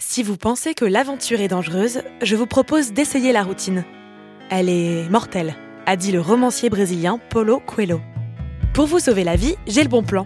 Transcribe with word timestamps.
Si 0.00 0.22
vous 0.22 0.36
pensez 0.36 0.74
que 0.74 0.84
l'aventure 0.84 1.40
est 1.40 1.48
dangereuse, 1.48 2.02
je 2.22 2.36
vous 2.36 2.46
propose 2.46 2.92
d'essayer 2.92 3.32
la 3.32 3.42
routine. 3.42 3.82
Elle 4.48 4.68
est 4.68 5.10
mortelle, 5.10 5.56
a 5.86 5.96
dit 5.96 6.12
le 6.12 6.20
romancier 6.20 6.70
brésilien 6.70 7.18
Paulo 7.30 7.58
Coelho. 7.58 8.00
Pour 8.74 8.86
vous 8.86 9.00
sauver 9.00 9.24
la 9.24 9.34
vie, 9.34 9.56
j'ai 9.66 9.82
le 9.82 9.88
bon 9.88 10.04
plan. 10.04 10.24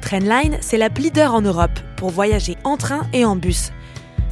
Trainline, 0.00 0.58
c'est 0.60 0.76
la 0.76 0.88
leader 0.88 1.34
en 1.34 1.40
Europe 1.40 1.78
pour 1.96 2.10
voyager 2.10 2.56
en 2.64 2.76
train 2.76 3.06
et 3.12 3.24
en 3.24 3.36
bus. 3.36 3.70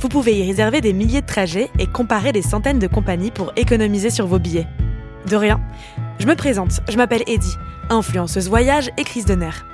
Vous 0.00 0.08
pouvez 0.08 0.36
y 0.36 0.44
réserver 0.44 0.80
des 0.80 0.92
milliers 0.92 1.20
de 1.20 1.26
trajets 1.26 1.70
et 1.78 1.86
comparer 1.86 2.32
des 2.32 2.42
centaines 2.42 2.80
de 2.80 2.88
compagnies 2.88 3.30
pour 3.30 3.52
économiser 3.54 4.10
sur 4.10 4.26
vos 4.26 4.40
billets. 4.40 4.66
De 5.28 5.36
rien. 5.36 5.60
Je 6.18 6.26
me 6.26 6.34
présente, 6.34 6.80
je 6.88 6.96
m'appelle 6.96 7.22
Eddie, 7.28 7.54
influenceuse 7.90 8.48
voyage 8.48 8.90
et 8.96 9.04
crise 9.04 9.24
de 9.24 9.36
nerfs. 9.36 9.64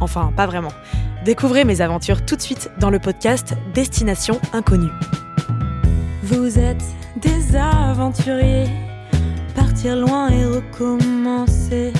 Enfin, 0.00 0.32
pas 0.36 0.46
vraiment. 0.46 0.72
Découvrez 1.24 1.64
mes 1.64 1.82
aventures 1.82 2.24
tout 2.24 2.34
de 2.34 2.40
suite 2.40 2.70
dans 2.80 2.88
le 2.88 2.98
podcast 2.98 3.52
Destination 3.74 4.40
Inconnue. 4.54 4.90
Vous 6.22 6.58
êtes 6.58 6.82
des 7.16 7.56
aventuriers, 7.56 8.68
partir 9.54 9.96
loin 9.96 10.30
et 10.30 10.46
recommencer. 10.46 11.92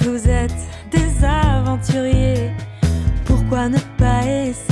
Vous 0.00 0.28
êtes 0.28 0.52
des 0.90 1.24
aventuriers, 1.24 2.50
pourquoi 3.24 3.70
ne 3.70 3.78
pas 3.96 4.26
essayer? 4.26 4.69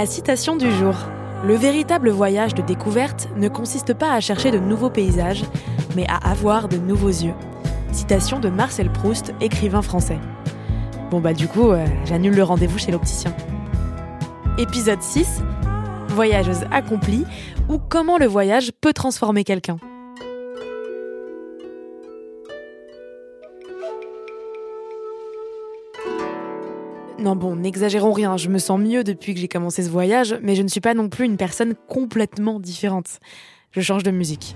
La 0.00 0.06
citation 0.06 0.56
du 0.56 0.72
jour. 0.72 0.94
Le 1.44 1.54
véritable 1.54 2.08
voyage 2.08 2.54
de 2.54 2.62
découverte 2.62 3.28
ne 3.36 3.50
consiste 3.50 3.92
pas 3.92 4.14
à 4.14 4.20
chercher 4.20 4.50
de 4.50 4.58
nouveaux 4.58 4.88
paysages, 4.88 5.44
mais 5.94 6.06
à 6.08 6.16
avoir 6.30 6.68
de 6.68 6.78
nouveaux 6.78 7.08
yeux. 7.08 7.34
Citation 7.92 8.40
de 8.40 8.48
Marcel 8.48 8.90
Proust, 8.90 9.34
écrivain 9.42 9.82
français. 9.82 10.18
Bon 11.10 11.20
bah 11.20 11.34
du 11.34 11.48
coup, 11.48 11.72
euh, 11.72 11.84
j'annule 12.06 12.34
le 12.34 12.42
rendez-vous 12.42 12.78
chez 12.78 12.92
l'opticien. 12.92 13.34
Épisode 14.56 15.02
6. 15.02 15.42
Voyageuse 16.08 16.64
accomplie 16.72 17.26
ou 17.68 17.76
comment 17.76 18.16
le 18.16 18.24
voyage 18.24 18.72
peut 18.80 18.94
transformer 18.94 19.44
quelqu'un. 19.44 19.76
Non 27.20 27.36
bon, 27.36 27.54
n'exagérons 27.54 28.12
rien, 28.12 28.38
je 28.38 28.48
me 28.48 28.56
sens 28.56 28.80
mieux 28.80 29.04
depuis 29.04 29.34
que 29.34 29.40
j'ai 29.40 29.48
commencé 29.48 29.82
ce 29.82 29.90
voyage, 29.90 30.38
mais 30.42 30.54
je 30.54 30.62
ne 30.62 30.68
suis 30.68 30.80
pas 30.80 30.94
non 30.94 31.10
plus 31.10 31.26
une 31.26 31.36
personne 31.36 31.74
complètement 31.86 32.58
différente. 32.58 33.18
Je 33.72 33.82
change 33.82 34.04
de 34.04 34.10
musique. 34.10 34.54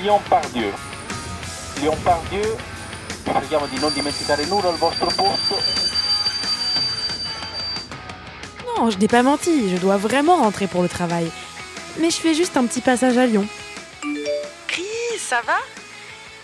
Lyon-Pardieu. 0.00 0.70
Lyon-Pardieu, 1.82 2.42
non 3.82 3.90
dimenticare. 3.90 4.38
Non, 8.80 8.88
je 8.88 8.96
n'ai 8.96 9.08
pas 9.08 9.22
menti, 9.22 9.68
je 9.68 9.76
dois 9.76 9.98
vraiment 9.98 10.36
rentrer 10.36 10.66
pour 10.66 10.80
le 10.80 10.88
travail. 10.88 11.30
Mais 11.98 12.08
je 12.08 12.16
fais 12.16 12.32
juste 12.32 12.56
un 12.56 12.64
petit 12.64 12.80
passage 12.80 13.18
à 13.18 13.26
Lyon. 13.26 13.46
Chris, 14.68 15.18
ça 15.18 15.42
va? 15.42 15.58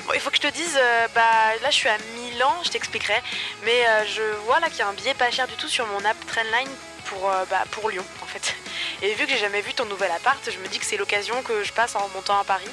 Bon, 0.07 0.13
il 0.13 0.21
faut 0.21 0.29
que 0.29 0.37
je 0.37 0.43
te 0.43 0.53
dise, 0.53 0.77
euh, 0.79 1.09
bah 1.15 1.57
là 1.63 1.71
je 1.71 1.77
suis 1.77 1.89
à 1.89 1.97
Milan, 2.15 2.53
je 2.63 2.69
t'expliquerai. 2.69 3.23
Mais 3.65 3.87
euh, 3.89 4.05
je 4.05 4.23
vois 4.45 4.61
là 4.61 4.69
qu'il 4.69 4.81
y 4.81 4.83
a 4.83 4.89
un 4.89 4.93
billet 4.93 5.15
pas 5.15 5.31
cher 5.31 5.49
du 5.49 5.55
tout 5.55 5.67
sur 5.67 5.87
mon 5.87 6.05
app 6.05 6.27
Trainline 6.27 6.69
pour, 7.07 7.31
euh, 7.31 7.47
bah, 7.49 7.65
pour 7.71 7.89
Lyon 7.89 8.05
en 8.23 8.27
fait. 8.27 8.55
Et 9.01 9.15
vu 9.15 9.25
que 9.25 9.31
j'ai 9.31 9.39
jamais 9.39 9.63
vu 9.63 9.73
ton 9.73 9.87
nouvel 9.87 10.11
appart, 10.11 10.39
je 10.45 10.59
me 10.59 10.69
dis 10.69 10.79
que 10.79 10.85
c'est 10.85 10.99
l'occasion 10.99 11.43
que 11.43 11.65
je 11.65 11.73
passe 11.73 11.97
en 11.97 12.01
remontant 12.01 12.39
à 12.39 12.45
Paris. 12.45 12.69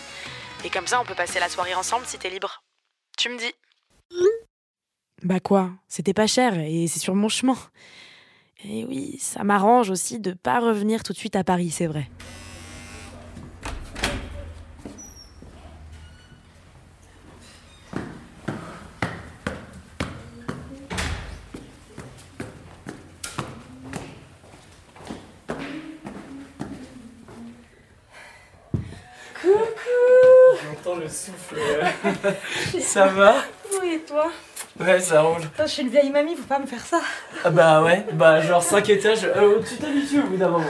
Et 0.65 0.69
comme 0.71 0.87
ça 0.87 0.99
on 0.99 1.05
peut 1.05 1.15
passer 1.15 1.39
la 1.39 1.47
soirée 1.47 1.73
ensemble 1.73 2.05
si 2.05 2.17
t'es 2.17 2.29
libre. 2.29 2.63
Tu 3.17 3.29
me 3.29 3.37
dis 3.37 3.53
Bah 5.21 5.39
quoi, 5.39 5.69
c'était 5.87 6.13
pas 6.13 6.27
cher 6.27 6.59
et 6.59 6.87
c'est 6.89 6.99
sur 6.99 7.15
mon 7.15 7.29
chemin. 7.29 7.55
Et 8.65 8.85
oui, 8.85 9.17
ça 9.19 9.43
m'arrange 9.43 9.89
aussi 9.89 10.19
de 10.19 10.31
pas 10.31 10.59
revenir 10.59 11.03
tout 11.03 11.11
de 11.11 11.17
suite 11.17 11.35
à 11.35 11.43
Paris, 11.43 11.69
c'est 11.69 11.87
vrai. 11.87 12.09
J'entends 30.63 30.95
le 30.95 31.09
souffle. 31.09 31.57
ça 32.79 33.07
va? 33.07 33.35
Ouais, 34.79 34.99
ça 34.99 35.21
roule. 35.21 35.41
Putain, 35.41 35.65
je 35.65 35.71
suis 35.71 35.81
une 35.83 35.89
vieille 35.89 36.09
mamie, 36.09 36.35
faut 36.35 36.43
pas 36.43 36.57
me 36.59 36.65
faire 36.65 36.83
ça. 36.83 36.99
Ah 37.45 37.49
bah 37.51 37.83
ouais, 37.83 38.05
bah 38.13 38.41
genre 38.41 38.63
5 38.63 38.89
étages. 38.89 39.23
Euh, 39.23 39.61
tu 39.67 39.75
t'habitues 39.75 40.19
au 40.19 40.23
bout 40.23 40.37
d'un 40.37 40.49
moment. 40.49 40.65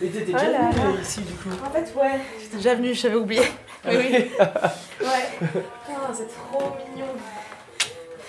Et 0.00 0.08
t'étais 0.08 0.32
déjà 0.32 0.46
Oh 0.48 0.52
là 0.52 0.70
venu 0.70 0.94
là. 0.96 1.00
ici 1.02 1.20
du 1.20 1.32
coup. 1.34 1.50
En 1.64 1.70
fait, 1.70 1.92
ouais, 1.94 2.20
j'étais 2.40 2.56
déjà 2.56 2.74
venue, 2.74 2.94
j'avais 2.94 3.14
oublié. 3.16 3.42
Oui, 3.84 3.96
oui. 3.98 4.12
Ouais. 4.38 5.28
Putain, 5.40 6.14
c'est 6.14 6.28
trop 6.28 6.72
mignon. 6.78 7.08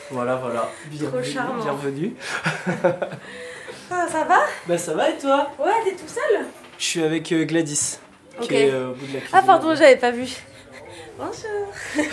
Voilà, 0.10 0.36
voilà. 0.38 0.68
Bienvenue. 0.88 1.24
charmant. 1.24 1.64
Bienvenue. 1.64 2.14
Ah, 3.92 4.08
ça 4.10 4.24
va? 4.24 4.40
Bah 4.66 4.78
ça 4.78 4.94
va 4.96 5.10
et 5.12 5.18
toi? 5.20 5.52
Ouais, 5.60 5.72
t'es 5.86 5.92
tout 5.92 6.08
seul? 6.08 6.46
Je 6.80 6.84
suis 6.84 7.04
avec 7.04 7.32
euh, 7.32 7.44
Gladys, 7.46 8.00
Ok. 8.40 8.48
qui 8.48 8.56
est 8.56 8.72
euh, 8.72 8.90
au 8.90 8.94
bout 8.96 9.06
de 9.06 9.14
la 9.14 9.20
cuisine. 9.20 9.38
Ah, 9.38 9.44
pardon, 9.46 9.76
j'avais 9.76 9.98
pas 9.98 10.10
vu. 10.10 10.28
Bonjour. 11.20 12.08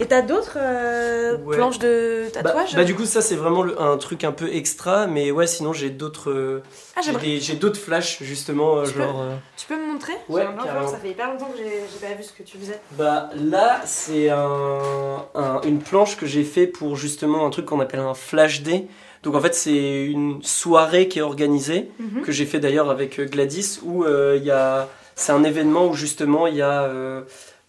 Et 0.00 0.06
t'as 0.06 0.22
d'autres 0.22 0.56
euh, 0.60 1.36
Ouais. 1.38 1.56
planches 1.56 1.78
de 1.80 2.24
Bah, 2.34 2.42
tatouage 2.42 2.76
bah, 2.76 2.84
du 2.84 2.94
coup 2.94 3.04
ça 3.04 3.20
c'est 3.20 3.34
vraiment 3.34 3.62
le- 3.62 3.80
un 3.80 3.96
truc 3.98 4.22
un 4.24 4.30
peu 4.32 4.48
extra, 4.54 5.06
mais 5.08 5.30
ouais 5.32 5.46
sinon 5.48 5.72
j'ai 5.72 5.90
d'autres 5.90 6.30
euh, 6.30 6.62
Ah, 6.96 7.00
j'ai 7.02 7.54
d'autres 7.54 7.80
flashs 7.80 8.22
justement 8.22 8.78
euh, 8.78 8.84
Tu 8.84 8.92
peux 8.92 9.00
genre. 9.00 9.20
euh, 9.22 9.34
Tu 9.56 9.66
peux 9.66 9.76
me 9.76 9.92
montrer 9.92 10.12
Ouais. 10.28 10.46
Ça 10.90 10.98
fait 10.98 11.10
hyper 11.10 11.32
longtemps 11.32 11.46
que 11.50 11.58
j'ai 11.58 12.06
pas 12.06 12.14
vu 12.14 12.22
ce 12.22 12.32
que 12.32 12.42
tu 12.44 12.58
faisais. 12.58 12.78
Bah 12.92 13.30
là, 13.36 13.80
c'est 13.86 14.30
un, 14.30 15.26
un- 15.34 15.60
une 15.62 15.80
planche 15.80 16.16
que 16.16 16.26
j'ai 16.26 16.44
fait 16.44 16.66
pour 16.66 16.94
justement 16.96 17.44
un 17.46 17.50
truc 17.50 17.66
qu'on 17.66 17.80
appelle 17.80 18.00
un 18.00 18.14
flash 18.14 18.62
day. 18.62 18.86
Donc 19.24 19.34
en 19.34 19.40
fait, 19.40 19.54
c'est 19.54 20.04
une 20.04 20.40
soirée 20.44 21.08
qui 21.08 21.18
est 21.18 21.22
organisée, 21.22 21.90
Mhm. 21.98 22.22
que 22.22 22.30
j'ai 22.30 22.46
fait 22.46 22.60
d'ailleurs 22.60 22.88
avec 22.90 23.20
Gladys, 23.20 23.80
où 23.84 24.04
euh, 24.04 24.36
il 24.38 24.44
y 24.44 24.50
a, 24.52 24.88
c'est 25.16 25.32
un 25.32 25.42
événement 25.42 25.86
où 25.88 25.94
justement 25.94 26.46
il 26.46 26.54
y 26.54 26.62
a 26.62 26.88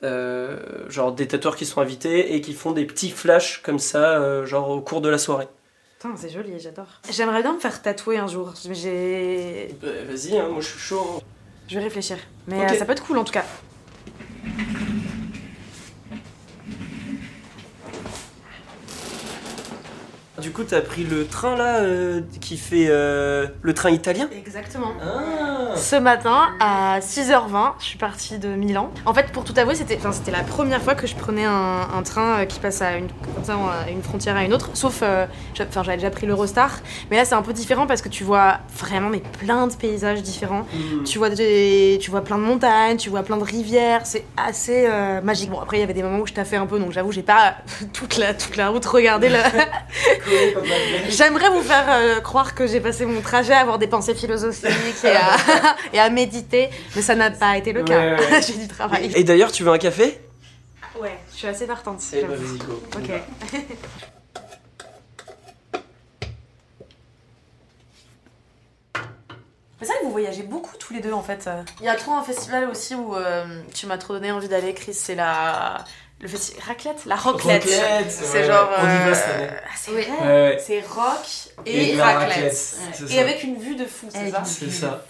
genre 0.02 1.12
des 1.14 1.28
tatoueurs 1.28 1.56
qui 1.56 1.66
sont 1.66 1.82
invités 1.82 2.34
et 2.36 2.42
qui 2.42 2.54
font 2.54 2.72
des 2.72 2.86
petits 2.86 3.12
flashs 3.12 3.62
comme 3.64 3.80
ça, 3.80 4.20
euh, 4.20 4.46
genre 4.46 4.70
au 4.70 4.82
cours 4.82 5.02
de 5.02 5.10
la 5.10 5.18
soirée. 5.18 5.48
Putain, 6.00 6.16
c'est 6.16 6.30
joli, 6.30 6.58
j'adore. 6.60 6.88
J'aimerais 7.12 7.42
bien 7.42 7.54
me 7.56 7.60
faire 7.60 7.82
tatouer 7.82 8.18
un 8.18 8.28
jour. 8.28 8.54
mais 8.68 8.76
J'ai. 8.76 9.76
Bah, 9.82 9.88
Vas-y, 10.10 10.38
hein, 10.38 10.48
moi 10.50 10.62
je 10.62 10.68
suis 10.68 10.80
chaud. 10.80 11.06
hein. 11.18 11.20
Je 11.68 11.76
vais 11.76 11.84
réfléchir. 11.84 12.18
Mais 12.48 12.62
Ok. 12.62 12.72
euh, 12.72 12.76
ça 12.76 12.86
peut 12.86 12.94
être 12.94 13.04
cool 13.06 13.18
en 13.18 13.24
tout 13.26 13.34
cas. 13.34 13.44
Du 20.42 20.52
coup, 20.52 20.64
t'as 20.64 20.80
pris 20.80 21.04
le 21.04 21.28
train 21.28 21.58
là 21.58 21.80
euh, 21.82 22.22
qui 22.40 22.56
fait 22.58 22.88
euh, 22.88 23.46
le 23.62 23.74
train 23.74 23.90
italien? 23.92 24.30
Exactement. 24.32 24.94
Ah 25.02 25.49
Ce 25.80 25.96
matin, 25.96 26.50
à 26.60 27.00
6h20, 27.00 27.74
je 27.80 27.86
suis 27.86 27.98
partie 27.98 28.38
de 28.38 28.50
Milan. 28.50 28.92
En 29.06 29.14
fait, 29.14 29.32
pour 29.32 29.46
tout 29.46 29.54
avouer, 29.56 29.76
c'était 29.76 29.96
enfin, 29.98 30.12
c'était 30.12 30.32
la 30.32 30.44
première 30.44 30.82
fois 30.82 30.94
que 30.94 31.08
je 31.08 31.16
prenais 31.16 31.46
un, 31.46 31.88
un 31.96 32.04
train 32.04 32.40
euh, 32.40 32.46
qui 32.46 32.60
passe 32.60 32.82
à 32.82 32.98
une, 32.98 33.08
comme 33.34 33.44
ça, 33.44 33.56
à 33.56 33.90
une 33.90 34.04
frontière 34.04 34.36
à 34.36 34.44
une 34.44 34.54
autre. 34.54 34.72
Sauf, 34.74 35.00
euh, 35.02 35.26
enfin, 35.60 35.84
j'avais 35.84 35.98
déjà 35.98 36.10
pris 36.10 36.28
l'Eurostar. 36.28 36.80
Mais 37.10 37.18
là, 37.18 37.24
c'est 37.24 37.36
un 37.36 37.42
peu 37.42 37.54
différent 37.54 37.88
parce 37.88 38.02
que 38.02 38.10
tu 38.10 38.26
vois 38.26 38.60
vraiment 38.78 39.10
mais 39.10 39.22
plein 39.40 39.68
de 39.68 39.74
paysages 39.74 40.22
différents. 40.22 40.66
Hmm. 40.74 41.04
Tu 41.06 41.18
vois, 41.18 41.30
des, 41.30 41.98
tu 42.02 42.12
vois 42.12 42.22
plein 42.22 42.38
de 42.38 42.44
montagnes, 42.44 42.98
tu 42.98 43.10
vois 43.10 43.24
plein 43.24 43.38
de 43.38 43.44
rivières. 43.44 44.02
C'est 44.04 44.26
assez 44.36 44.86
euh, 44.86 45.22
magique. 45.22 45.50
Bon, 45.50 45.62
après, 45.62 45.78
il 45.78 45.80
y 45.80 45.84
avait 45.84 45.94
des 45.94 46.04
moments 46.04 46.20
où 46.20 46.28
je 46.28 46.34
taffais 46.34 46.58
un 46.58 46.66
peu, 46.66 46.78
donc 46.78 46.92
j'avoue, 46.92 47.14
j'ai 47.14 47.24
pas 47.24 47.56
toute 47.94 48.18
la, 48.18 48.34
toute 48.34 48.58
la 48.58 48.70
route 48.70 48.86
regardé 48.86 49.30
le, 49.30 49.38
J'aimerais 51.10 51.50
vous 51.50 51.62
faire 51.62 51.86
euh, 51.90 52.20
croire 52.20 52.54
que 52.54 52.68
j'ai 52.68 52.82
passé 52.82 53.06
mon 53.06 53.22
trajet 53.22 53.54
à 53.54 53.60
avoir 53.60 53.80
des 53.80 53.88
pensées 53.88 54.14
philosophiques 54.14 55.04
et 55.04 55.16
à, 55.16 55.38
et 55.94 56.00
à 56.00 56.10
méditer, 56.10 56.70
mais 56.96 57.02
ça 57.02 57.16
n'a 57.16 57.32
pas 57.32 57.58
été 57.58 57.74
le 57.74 57.84
cas. 57.84 58.18
J'ai 58.42 58.54
du 58.54 58.68
travail. 58.68 59.12
Et, 59.16 59.24
d'ailleurs, 59.24 59.52
tu 59.52 59.64
veux 59.64 59.72
un 59.72 59.78
café? 59.78 60.20
Ah 60.82 61.00
ouais, 61.00 61.18
je 61.32 61.38
suis 61.38 61.48
assez 61.48 61.68
partante. 61.68 62.02
Eh 62.14 62.22
ben, 62.22 62.36
vas-y, 62.36 62.58
go. 62.60 62.82
Ok. 62.96 63.12
C'est 69.82 69.88
vrai 69.88 70.00
que 70.00 70.06
vous 70.06 70.12
voyagez 70.12 70.44
beaucoup 70.44 70.76
tous 70.78 70.94
les 70.94 71.00
deux 71.00 71.14
en 71.14 71.24
fait. 71.24 71.50
Il 71.80 71.86
y 71.86 71.90
a 71.90 71.96
trop 71.96 72.12
un 72.12 72.24
festival 72.24 72.70
aussi 72.70 72.96
où 72.96 73.16
euh, 73.16 73.62
tu 73.74 73.86
m'as 73.88 73.98
trop 73.98 74.14
donné 74.14 74.32
envie 74.32 74.50
d'aller, 74.50 74.74
Chris. 74.74 74.94
C'est 74.94 75.16
la. 75.16 75.86
Le 76.20 76.28
festival. 76.28 76.64
Raclette 76.68 77.06
La 77.06 77.16
raclette. 77.16 77.64
C'est 78.10 78.44
genre. 78.44 78.70
On 78.78 78.84
y 78.84 78.88
va 78.88 79.08
euh, 79.08 79.14
cette 79.14 79.36
année. 79.36 79.50
Ah, 79.52 79.70
c'est 79.78 79.92
ouais. 79.92 80.58
C'est 80.60 80.82
rock 80.82 81.66
et, 81.66 81.94
et 81.94 82.02
raclette. 82.02 82.78
Et 83.10 83.20
avec 83.20 83.44
une 83.44 83.58
vue 83.58 83.76
de 83.76 83.86
fou, 83.86 84.08
c'est 84.10 84.30
ça 84.30 84.44
C'est 84.44 84.70
ça. 84.70 85.06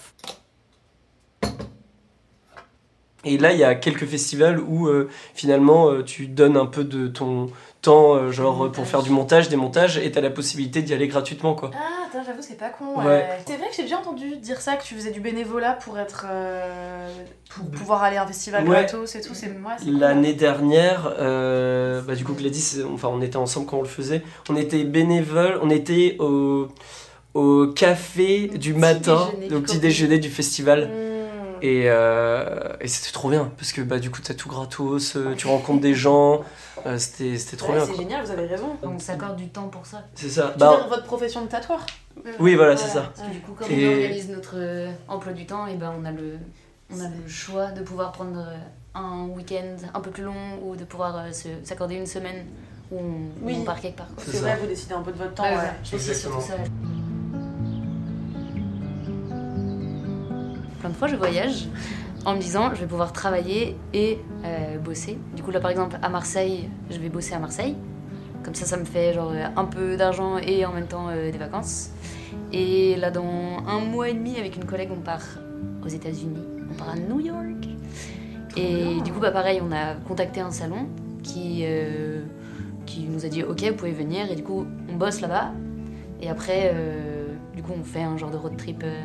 Et 3.24 3.36
là, 3.36 3.52
il 3.52 3.58
y 3.58 3.64
a 3.64 3.74
quelques 3.74 4.06
festivals 4.06 4.60
où 4.60 4.86
euh, 4.86 5.08
finalement 5.34 5.90
euh, 5.90 6.02
tu 6.02 6.26
donnes 6.26 6.56
un 6.56 6.64
peu 6.66 6.84
de 6.84 7.06
ton 7.06 7.50
temps, 7.82 8.14
euh, 8.14 8.30
genre 8.30 8.56
Montage. 8.56 8.72
pour 8.72 8.86
faire 8.86 9.02
du 9.02 9.10
montage, 9.10 9.48
des 9.50 9.56
montages, 9.56 9.98
et 9.98 10.10
t'as 10.10 10.22
la 10.22 10.30
possibilité 10.30 10.80
d'y 10.80 10.94
aller 10.94 11.06
gratuitement, 11.06 11.54
quoi. 11.54 11.70
Ah, 11.74 12.06
attends, 12.08 12.24
j'avoue, 12.24 12.40
c'est 12.40 12.56
pas 12.58 12.70
con. 12.70 12.98
Ouais. 13.02 13.26
C'est 13.46 13.56
vrai 13.56 13.68
que 13.68 13.76
j'ai 13.76 13.82
déjà 13.82 13.98
entendu 13.98 14.36
dire 14.36 14.60
ça, 14.60 14.76
que 14.76 14.84
tu 14.84 14.94
faisais 14.94 15.10
du 15.10 15.20
bénévolat 15.20 15.72
pour 15.74 15.98
être. 15.98 16.26
pour 17.54 17.70
pouvoir 17.70 18.02
aller 18.02 18.16
à 18.16 18.24
un 18.24 18.26
festival 18.26 18.62
Ouais. 18.66 18.84
gratos 18.84 19.14
et 19.14 19.20
tout. 19.20 19.34
C'est 19.34 19.48
ouais, 19.48 19.54
c'est 19.78 19.84
cool. 19.84 19.98
L'année 19.98 20.32
dernière, 20.34 21.14
bah, 21.18 22.14
du 22.14 22.24
coup, 22.24 22.32
Gladys, 22.34 22.78
enfin, 22.92 23.08
on 23.12 23.20
était 23.20 23.36
ensemble 23.36 23.66
quand 23.66 23.78
on 23.78 23.82
le 23.82 23.88
faisait. 23.88 24.22
On 24.48 24.56
était 24.56 24.84
bénévoles, 24.84 25.58
on 25.62 25.68
était 25.70 26.16
au, 26.20 26.68
au 27.34 27.66
café 27.68 28.48
du 28.48 28.72
matin, 28.74 29.28
déjeuner 29.40 29.56
au 29.56 29.60
petit 29.60 29.78
déjeuner 29.78 30.18
du 30.18 30.30
festival. 30.30 30.88
Mmh. 30.88 31.09
Et, 31.62 31.84
euh, 31.86 32.72
et 32.80 32.88
c'était 32.88 33.12
trop 33.12 33.28
bien 33.30 33.50
parce 33.56 33.72
que 33.72 33.80
bah, 33.82 33.98
du 33.98 34.10
coup, 34.10 34.20
t'as 34.22 34.34
tout 34.34 34.48
gratos, 34.48 35.16
euh, 35.16 35.34
tu 35.36 35.46
rencontres 35.46 35.80
des 35.80 35.94
gens, 35.94 36.42
euh, 36.86 36.98
c'était 36.98 37.36
c'était 37.38 37.56
trop 37.56 37.72
Ouais, 37.72 37.76
bien. 37.78 37.84
c'est 37.86 37.92
quoi. 37.92 38.00
génial, 38.02 38.24
vous 38.24 38.30
avez 38.32 38.46
raison. 38.46 38.76
On 38.82 38.98
s'accorde 38.98 39.36
du 39.36 39.48
temps 39.48 39.68
pour 39.68 39.86
ça. 39.86 40.04
C'est 40.14 40.28
ça. 40.30 40.50
Tu 40.52 40.58
Bah, 40.58 40.70
veux 40.72 40.76
dire 40.78 40.88
votre 40.88 41.04
profession 41.04 41.42
de 41.42 41.48
tatoueur 41.48 41.84
oui, 42.38 42.54
voilà, 42.54 42.76
c'est 42.76 42.88
ça. 42.88 43.12
Parce 43.14 43.26
que 43.28 43.32
du 43.32 43.40
coup, 43.40 43.52
comme 43.52 43.70
Et- 43.70 43.86
on 43.88 43.92
organise 43.92 44.28
notre 44.28 44.56
emploi 45.08 45.32
du 45.32 45.46
temps, 45.46 45.66
et 45.66 45.74
ben 45.76 45.94
on 45.98 46.04
a 46.04 46.10
le, 46.10 46.38
on 46.94 47.00
a 47.00 47.04
le 47.08 47.28
choix 47.28 47.70
de 47.70 47.82
pouvoir 47.82 48.12
prendre 48.12 48.44
un 48.94 49.26
week-end 49.28 49.76
un 49.94 50.00
peu 50.00 50.10
plus 50.10 50.24
long 50.24 50.58
ou 50.62 50.76
de 50.76 50.84
pouvoir 50.84 51.32
se- 51.32 51.48
s'accorder 51.64 51.94
une 51.94 52.06
semaine 52.06 52.44
où 52.90 52.98
on, 52.98 53.46
Oui. 53.46 53.56
on 53.60 53.64
part 53.64 53.80
quelque 53.80 53.96
part. 53.98 54.08
quoi. 54.14 54.24
C'est 54.26 54.38
vrai, 54.40 54.58
vous 54.60 54.66
décidez 54.66 54.92
un 54.94 55.00
peu 55.02 55.12
de 55.12 55.16
votre 55.18 55.32
temps. 55.34 55.44
Ouais, 55.44 55.50
ouais. 55.50 55.56
ouais. 55.56 55.62
Je 55.84 55.90
pense 55.92 56.00
que 56.00 56.06
c'est 56.06 56.10
Exactement. 56.10 56.40
surtout 56.40 56.62
ça. 56.64 56.70
Plein 60.90 60.94
de 60.94 60.98
fois, 60.98 61.08
je 61.08 61.16
voyage 61.16 61.68
en 62.24 62.34
me 62.34 62.40
disant 62.40 62.74
je 62.74 62.80
vais 62.80 62.86
pouvoir 62.86 63.12
travailler 63.12 63.76
et 63.94 64.18
euh, 64.44 64.76
bosser. 64.78 65.18
Du 65.36 65.42
coup, 65.44 65.52
là 65.52 65.60
par 65.60 65.70
exemple, 65.70 65.96
à 66.02 66.08
Marseille, 66.08 66.68
je 66.90 66.98
vais 66.98 67.08
bosser 67.08 67.32
à 67.32 67.38
Marseille. 67.38 67.76
Comme 68.42 68.56
ça, 68.56 68.66
ça 68.66 68.76
me 68.76 68.84
fait 68.84 69.12
genre 69.12 69.30
euh, 69.32 69.46
un 69.56 69.66
peu 69.66 69.96
d'argent 69.96 70.38
et 70.38 70.66
en 70.66 70.72
même 70.72 70.88
temps 70.88 71.06
euh, 71.08 71.30
des 71.30 71.38
vacances. 71.38 71.90
Et 72.52 72.96
là, 72.96 73.12
dans 73.12 73.62
un 73.68 73.78
mois 73.78 74.08
et 74.08 74.14
demi, 74.14 74.36
avec 74.36 74.56
une 74.56 74.64
collègue, 74.64 74.88
on 74.92 75.00
part 75.00 75.22
aux 75.84 75.88
États-Unis. 75.88 76.42
On 76.68 76.74
part 76.74 76.90
à 76.90 76.96
New 76.96 77.20
York. 77.20 77.68
Et 78.56 79.00
du 79.04 79.12
coup, 79.12 79.20
bah 79.20 79.30
pareil, 79.30 79.60
on 79.62 79.70
a 79.70 79.94
contacté 79.94 80.40
un 80.40 80.50
salon 80.50 80.88
qui, 81.22 81.60
euh, 81.62 82.22
qui 82.84 83.02
nous 83.02 83.24
a 83.24 83.28
dit 83.28 83.44
ok, 83.44 83.62
vous 83.62 83.76
pouvez 83.76 83.92
venir. 83.92 84.28
Et 84.28 84.34
du 84.34 84.42
coup, 84.42 84.66
on 84.92 84.96
bosse 84.96 85.20
là-bas. 85.20 85.52
Et 86.20 86.28
après, 86.28 86.74
du 87.60 87.66
coup, 87.66 87.74
on 87.78 87.84
fait 87.84 88.02
un 88.02 88.16
genre 88.16 88.30
de 88.30 88.38
road 88.38 88.56
trip. 88.56 88.82
euh, 88.84 89.02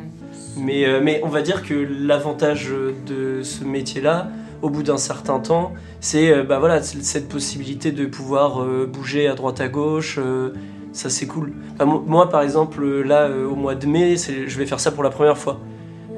Mais, 0.56 0.86
euh, 0.86 1.02
mais 1.04 1.20
on 1.26 1.28
va 1.28 1.42
dire 1.42 1.62
que 1.62 1.74
l'avantage 1.74 2.72
de 3.06 3.44
ce 3.44 3.66
métier-là, 3.66 4.30
au 4.62 4.70
bout 4.70 4.82
d'un 4.82 4.98
certain 4.98 5.40
temps, 5.40 5.74
c'est 6.00 6.32
euh, 6.32 6.44
bah 6.44 6.60
voilà, 6.60 6.82
cette 6.82 7.28
possibilité 7.28 7.92
de 7.92 8.06
pouvoir 8.06 8.66
bouger 8.88 9.28
à 9.28 9.36
droite 9.36 9.60
à 9.60 9.68
gauche. 9.68 10.20
ça, 10.94 11.10
c'est 11.10 11.28
cool. 11.28 11.52
Moi, 11.86 12.30
par 12.30 12.44
exemple, 12.44 12.86
là, 13.02 13.30
au 13.30 13.56
mois 13.56 13.76
de 13.76 13.88
mai, 13.88 14.16
je 14.16 14.58
vais 14.58 14.66
faire 14.66 14.80
ça 14.80 14.92
pour 14.92 15.04
la 15.04 15.10
première 15.10 15.38
fois. 15.38 15.60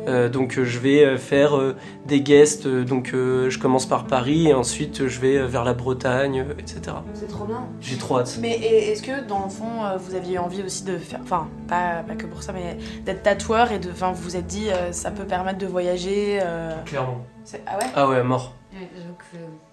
Euh, 0.07 0.29
donc, 0.29 0.57
euh, 0.57 0.63
je 0.63 0.79
vais 0.79 1.03
euh, 1.05 1.17
faire 1.17 1.57
euh, 1.57 1.75
des 2.05 2.21
guests. 2.21 2.67
donc, 2.67 3.11
euh, 3.13 3.49
je 3.49 3.59
commence 3.59 3.85
par 3.85 4.05
Paris 4.07 4.47
et 4.47 4.53
ensuite, 4.53 5.07
je 5.07 5.19
vais 5.19 5.37
euh, 5.37 5.45
vers 5.47 5.63
la 5.63 5.73
Bretagne, 5.73 6.45
etc. 6.57 6.81
C'est 7.13 7.27
trop 7.27 7.45
bien. 7.45 7.65
J'ai 7.81 7.97
trop 7.97 8.19
hâte. 8.19 8.37
Mais 8.41 8.51
est-ce 8.57 9.01
que 9.03 9.27
dans 9.27 9.43
le 9.43 9.49
fond, 9.49 9.97
vous 9.97 10.15
aviez 10.15 10.37
envie 10.39 10.63
aussi 10.63 10.83
de 10.83 10.97
faire, 10.97 11.19
enfin, 11.23 11.47
pas, 11.67 12.03
pas 12.07 12.15
que 12.15 12.25
pour 12.25 12.41
ça, 12.43 12.53
mais 12.53 12.77
d'être 13.05 13.23
tatoueur 13.23 13.71
et 13.71 13.79
de, 13.79 13.91
enfin, 13.91 14.11
vous 14.11 14.23
vous 14.23 14.35
êtes 14.35 14.47
dit, 14.47 14.69
euh, 14.69 14.91
ça 14.91 15.11
peut 15.11 15.25
permettre 15.25 15.57
de 15.59 15.67
voyager. 15.67 16.39
euh, 16.41 16.71
Clairement. 16.85 17.25
Ah 17.65 17.77
ouais? 17.77 17.85
Ah 17.95 18.09
ouais, 18.09 18.23
mort. 18.23 18.53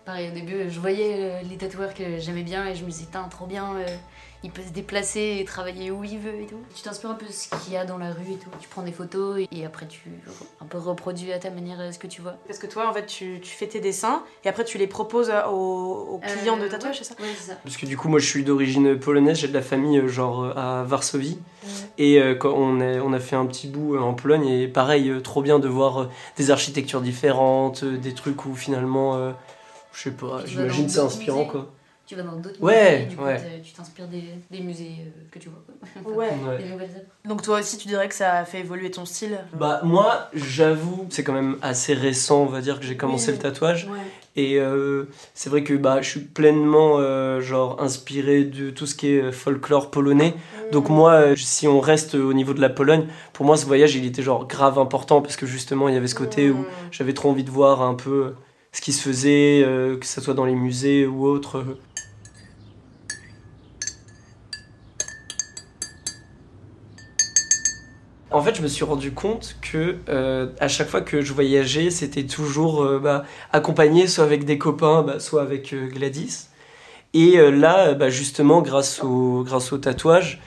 Pareil, 0.05 0.29
au 0.31 0.35
début, 0.35 0.71
je 0.71 0.81
voyais 0.81 1.17
euh, 1.19 1.41
les 1.49 1.57
tatoueurs 1.57 1.95
que 1.95 2.19
j'aimais 2.19 2.43
bien 2.43 2.67
et 2.67 2.75
je 2.75 2.85
me 2.85 2.91
disais, 2.91 3.07
trop 3.31 3.47
bien, 3.47 3.75
euh, 3.77 3.87
il 4.43 4.51
peut 4.51 4.63
se 4.63 4.73
déplacer 4.73 5.39
et 5.41 5.45
travailler 5.45 5.91
où 5.91 6.05
il 6.05 6.19
veut 6.19 6.35
et 6.43 6.47
tout. 6.47 6.59
Tu 6.75 6.83
t'inspires 6.83 7.11
un 7.11 7.15
peu 7.15 7.25
de 7.27 7.33
ce 7.33 7.49
qu'il 7.49 7.73
y 7.73 7.77
a 7.79 7.87
dans 7.87 7.97
la 7.97 8.13
rue 8.13 8.33
et 8.33 8.37
tout. 8.37 8.51
Tu 8.61 8.69
prends 8.69 8.83
des 8.83 8.93
photos 8.93 9.39
et, 9.41 9.49
et 9.51 9.65
après 9.65 9.87
tu 9.87 10.11
un 10.61 10.67
peu 10.67 10.77
reproduis 10.77 11.33
à 11.33 11.39
ta 11.39 11.51
manière 11.51 11.81
euh, 11.81 11.91
ce 11.93 11.99
que 11.99 12.07
tu 12.07 12.21
vois. 12.21 12.35
Parce 12.47 12.59
que 12.59 12.67
toi, 12.67 12.89
en 12.89 12.93
fait, 12.93 13.07
tu, 13.07 13.41
tu 13.43 13.51
fais 13.51 13.67
tes 13.67 13.81
dessins 13.81 14.23
et 14.45 14.49
après 14.49 14.65
tu 14.65 14.77
les 14.77 14.87
proposes 14.87 15.31
euh, 15.31 15.47
aux, 15.47 16.17
aux 16.17 16.19
clients 16.21 16.59
de 16.59 16.69
tatouage, 16.69 16.99
ouais. 16.99 16.99
c'est 17.03 17.05
ça 17.05 17.15
Oui, 17.21 17.29
c'est 17.39 17.53
ça. 17.53 17.59
Parce 17.65 17.79
que 17.79 17.87
du 17.87 17.97
coup, 17.97 18.09
moi, 18.09 18.19
je 18.19 18.27
suis 18.27 18.45
d'origine 18.45 18.99
polonaise, 18.99 19.39
j'ai 19.39 19.49
de 19.49 19.55
la 19.55 19.63
famille 19.63 20.07
genre 20.09 20.57
à 20.57 20.85
Varsovie. 20.85 21.39
Et 21.97 22.21
euh, 22.21 22.35
quand 22.35 22.53
on, 22.53 22.81
est, 22.81 23.01
on 23.01 23.13
a 23.13 23.21
fait 23.21 23.37
un 23.37 23.47
petit 23.47 23.69
bout 23.69 23.97
en 23.97 24.15
Pologne, 24.15 24.47
et 24.47 24.69
pareil, 24.69 25.09
euh, 25.09 25.21
trop 25.21 25.43
bien 25.43 25.59
de 25.59 25.69
voir 25.69 26.11
des 26.37 26.51
architectures 26.51 27.01
différentes, 27.01 27.85
des 27.85 28.13
trucs 28.13 28.45
où 28.45 28.55
finalement, 28.55 29.17
euh, 29.17 29.33
je 29.95 30.01
sais 30.03 30.11
pas, 30.11 30.43
j'imagine 30.45 30.89
c'est 30.89 31.01
inspirant 31.01 31.39
musées. 31.41 31.51
quoi. 31.51 31.73
Tu 32.07 32.17
vas 32.17 32.23
dans 32.23 32.37
d'autres 32.37 32.61
Ouais, 32.61 32.97
musées, 33.05 33.07
du 33.09 33.17
coup, 33.17 33.25
ouais. 33.25 33.63
tu 33.65 33.73
t'inspires 33.73 34.09
des, 34.09 34.25
des 34.51 34.61
musées 34.61 34.91
euh, 35.01 35.11
que 35.31 35.39
tu 35.39 35.49
vois. 35.49 35.63
Quoi. 36.05 36.13
Ouais. 36.15 36.27
Ouais. 36.47 36.59
Des 36.63 36.69
nouvelles 36.69 36.91
œuvres. 36.91 37.07
Donc 37.25 37.41
toi 37.41 37.61
aussi, 37.61 37.79
tu 37.79 37.89
dirais 37.89 38.09
que 38.11 38.15
ça 38.15 38.35
a 38.35 38.45
fait 38.45 38.59
évoluer 38.61 38.91
ton 38.91 39.07
style 39.07 39.39
Bah, 39.59 39.81
moi, 39.85 40.29
j'avoue, 40.35 41.07
c'est 41.09 41.25
quand 41.25 41.33
même 41.33 41.57
assez 41.63 41.95
récent, 41.95 42.43
on 42.43 42.47
va 42.47 42.61
dire, 42.61 42.79
que 42.79 42.85
j'ai 42.85 42.99
commencé 42.99 43.31
Oui. 43.31 43.39
le 43.39 43.43
tatouage. 43.43 43.87
Ouais. 43.91 44.01
Et 44.37 44.59
euh, 44.59 45.07
c'est 45.33 45.49
vrai 45.49 45.65
que 45.65 45.73
bah, 45.73 46.03
je 46.03 46.11
suis 46.11 46.21
pleinement 46.21 46.97
euh, 46.99 47.41
genre 47.41 47.81
inspiré 47.81 48.45
de 48.45 48.69
tout 48.69 48.85
ce 48.85 48.95
qui 48.97 49.09
est 49.09 49.33
folklore 49.33 49.91
polonais. 49.91 50.35
Donc 50.73 50.91
moi, 50.91 51.35
si 51.37 51.67
on 51.69 51.81
reste 51.81 52.17
au 52.17 52.35
niveau 52.35 52.53
de 52.53 52.61
la 52.61 52.69
Pologne, 52.69 53.07
pour 53.33 53.47
moi 53.47 53.57
ce 53.57 53.65
voyage 53.65 53.95
il 53.95 54.05
était 54.05 54.23
genre 54.23 54.47
grave 54.49 54.79
important 54.79 55.23
parce 55.23 55.37
que 55.37 55.47
justement 55.47 55.89
il 55.89 55.95
y 55.95 55.97
avait 55.97 56.09
ce 56.09 56.17
côté 56.17 56.51
où 56.51 56.67
j'avais 56.91 57.15
trop 57.15 57.31
envie 57.31 57.45
de 57.45 57.51
voir 57.51 57.81
un 57.83 57.95
peu 57.95 58.35
ce 58.75 58.81
qui 58.81 58.93
se 58.93 59.03
faisait, 59.03 59.63
euh, 59.65 59.97
que 59.97 60.05
ce 60.05 60.21
soit 60.21 60.35
dans 60.35 60.45
les 60.45 60.57
musées 60.57 61.07
ou 61.07 61.25
autre. 61.27 61.65
En 68.33 68.43
fait, 68.43 68.57
je 68.57 68.63
me 68.63 68.67
suis 68.67 68.85
rendu 68.85 69.13
compte 69.13 69.57
que 69.63 69.99
euh, 70.09 70.49
à 70.59 70.67
chaque 70.67 70.89
fois 70.89 71.03
que 71.03 71.21
je 71.21 71.33
voyageais, 71.33 71.91
c'était 71.91 72.27
toujours 72.27 72.83
euh, 72.83 72.99
bah, 72.99 73.25
accompagné 73.53 74.09
soit 74.09 74.25
avec 74.25 74.45
des 74.45 74.59
copains, 74.59 75.03
bah, 75.03 75.21
soit 75.21 75.43
avec 75.43 75.73
Gladys. 75.73 76.49
Et 77.15 77.37
là, 77.53 77.95
bah, 77.95 78.11
justement, 78.11 78.61
grâce 78.61 79.05
au, 79.05 79.45
grâce 79.45 79.73
au 79.73 79.79
tatouage, 79.79 80.41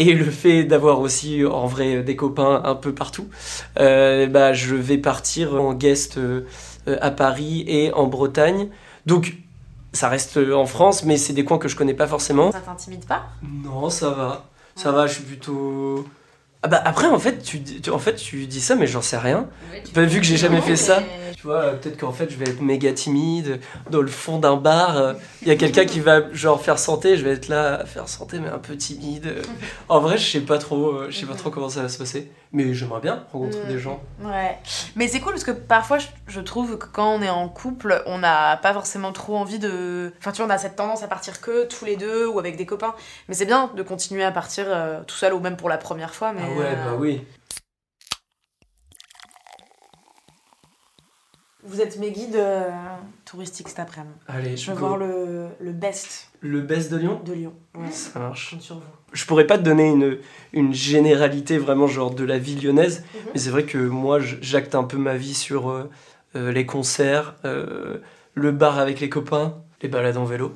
et 0.00 0.14
le 0.14 0.24
fait 0.30 0.64
d'avoir 0.64 1.00
aussi 1.00 1.44
en 1.44 1.66
vrai 1.66 2.02
des 2.02 2.16
copains 2.16 2.62
un 2.64 2.74
peu 2.74 2.94
partout, 2.94 3.28
euh, 3.78 4.26
bah, 4.26 4.54
je 4.54 4.74
vais 4.74 4.96
partir 4.96 5.54
en 5.60 5.74
guest 5.74 6.16
euh, 6.16 6.46
à 6.86 7.10
Paris 7.10 7.64
et 7.68 7.92
en 7.92 8.06
Bretagne. 8.06 8.68
Donc, 9.04 9.34
ça 9.92 10.08
reste 10.08 10.38
euh, 10.38 10.54
en 10.54 10.64
France, 10.64 11.04
mais 11.04 11.18
c'est 11.18 11.34
des 11.34 11.44
coins 11.44 11.58
que 11.58 11.68
je 11.68 11.76
connais 11.76 11.92
pas 11.92 12.06
forcément. 12.06 12.50
Ça 12.50 12.60
t'intimide 12.60 13.04
pas? 13.04 13.26
Non, 13.42 13.90
ça 13.90 14.08
va. 14.10 14.46
Ça 14.74 14.90
va, 14.90 15.06
je 15.06 15.14
suis 15.14 15.22
plutôt. 15.24 16.06
Ah 16.62 16.68
bah 16.68 16.80
après, 16.82 17.06
en 17.06 17.18
fait, 17.18 17.42
tu, 17.42 17.60
en 17.90 17.98
fait, 17.98 18.14
tu 18.14 18.46
dis 18.46 18.60
ça, 18.62 18.76
mais 18.76 18.86
j'en 18.86 19.02
sais 19.02 19.18
rien. 19.18 19.48
Ouais, 19.70 19.82
Bah, 19.94 20.04
vu 20.04 20.20
que 20.20 20.26
j'ai 20.26 20.38
jamais 20.38 20.62
fait 20.62 20.76
ça, 20.76 21.02
tu 21.40 21.46
vois, 21.46 21.60
euh, 21.62 21.74
peut-être 21.76 21.96
qu'en 21.98 22.12
fait, 22.12 22.28
je 22.30 22.36
vais 22.36 22.44
être 22.50 22.60
méga 22.60 22.92
timide, 22.92 23.60
dans 23.90 24.02
le 24.02 24.08
fond 24.08 24.38
d'un 24.38 24.56
bar. 24.56 24.98
euh, 24.98 25.14
Il 25.42 25.48
y 25.48 25.50
a 25.50 25.56
quelqu'un 25.56 25.86
qui 25.86 26.00
va, 26.00 26.30
genre, 26.34 26.60
faire 26.60 26.78
santé, 26.78 27.16
je 27.16 27.24
vais 27.24 27.30
être 27.32 27.48
là 27.48 27.80
à 27.80 27.86
faire 27.86 28.08
santé, 28.08 28.38
mais 28.40 28.48
un 28.50 28.58
peu 28.58 28.76
timide. 28.76 29.26
euh. 29.26 29.42
En 29.88 30.00
vrai, 30.00 30.18
je 30.18 30.30
sais 30.30 30.40
pas 30.40 30.58
trop, 30.58 30.88
euh, 30.90 31.06
je 31.10 31.18
sais 31.18 31.26
pas 31.26 31.34
trop 31.34 31.48
comment 31.50 31.70
ça 31.70 31.80
va 31.82 31.88
se 31.88 31.96
passer. 31.96 32.30
Mais 32.52 32.74
j'aimerais 32.74 33.00
bien 33.00 33.24
rencontrer 33.32 33.60
Mm. 33.64 33.68
des 33.68 33.78
gens. 33.78 34.00
Ouais. 34.22 34.58
Mais 34.96 35.06
c'est 35.08 35.20
cool 35.20 35.32
parce 35.32 35.44
que 35.44 35.52
parfois, 35.52 35.98
je, 35.98 36.06
je 36.26 36.40
trouve 36.40 36.76
que 36.78 36.86
quand 36.86 37.14
on 37.14 37.22
est 37.22 37.30
en 37.30 37.48
couple, 37.48 38.02
on 38.06 38.18
n'a 38.18 38.56
pas 38.58 38.72
forcément 38.74 39.12
trop 39.12 39.36
envie 39.36 39.58
de. 39.60 40.12
Enfin, 40.18 40.32
tu 40.32 40.38
vois, 40.42 40.46
on 40.46 40.54
a 40.54 40.58
cette 40.58 40.74
tendance 40.76 41.02
à 41.04 41.06
partir 41.08 41.40
que 41.40 41.66
tous 41.66 41.84
les 41.84 41.96
deux 41.96 42.26
ou 42.26 42.38
avec 42.40 42.56
des 42.56 42.66
copains. 42.66 42.94
Mais 43.28 43.34
c'est 43.36 43.46
bien 43.46 43.70
de 43.74 43.82
continuer 43.84 44.24
à 44.24 44.32
partir 44.32 44.64
euh, 44.68 44.98
tout 45.06 45.14
seul 45.16 45.32
ou 45.32 45.38
même 45.40 45.56
pour 45.56 45.68
la 45.68 45.78
première 45.78 46.12
fois. 46.14 46.32
Mais, 46.32 46.42
Ah 46.44 46.58
ouais, 46.58 46.64
euh, 46.66 46.84
bah 46.86 46.96
oui. 46.98 47.22
Vous 51.64 51.80
êtes 51.80 51.98
mes 51.98 52.10
guides 52.10 52.36
euh, 52.36 52.70
touristiques 53.24 53.68
cet 53.68 53.78
après-midi. 53.80 54.14
Allez, 54.28 54.56
Je 54.56 54.70
veux 54.70 54.76
go. 54.76 54.86
voir 54.86 54.96
le, 54.96 55.48
le 55.60 55.72
best 55.72 56.30
Le 56.40 56.60
best 56.60 56.90
de 56.90 56.96
Lyon 56.96 57.20
de 57.24 57.32
Lyon. 57.34 57.52
Ouais. 57.74 57.90
Ça 57.90 58.18
marche. 58.18 58.46
Je 58.50 58.54
compte 58.56 58.62
sur 58.62 58.74
vous. 58.76 58.82
Je 59.12 59.26
pourrais 59.26 59.46
pas 59.46 59.58
te 59.58 59.62
donner 59.62 59.88
une, 59.88 60.18
une 60.52 60.72
généralité 60.72 61.58
vraiment 61.58 61.86
genre 61.86 62.12
de 62.14 62.24
la 62.24 62.38
vie 62.38 62.54
lyonnaise, 62.56 63.00
Mhm. 63.14 63.20
mais 63.34 63.40
c'est 63.40 63.50
vrai 63.50 63.64
que 63.64 63.76
moi 63.78 64.18
j'acte 64.20 64.74
un 64.74 64.84
peu 64.84 64.96
ma 64.96 65.16
vie 65.16 65.34
sur 65.34 65.70
euh, 65.70 65.90
euh, 66.36 66.50
les 66.52 66.64
concerts, 66.64 67.34
euh, 67.44 67.98
le 68.34 68.52
bar 68.52 68.78
avec 68.78 69.00
les 69.00 69.08
copains, 69.10 69.56
les 69.82 69.88
balades 69.88 70.16
en 70.16 70.24
vélo. 70.24 70.54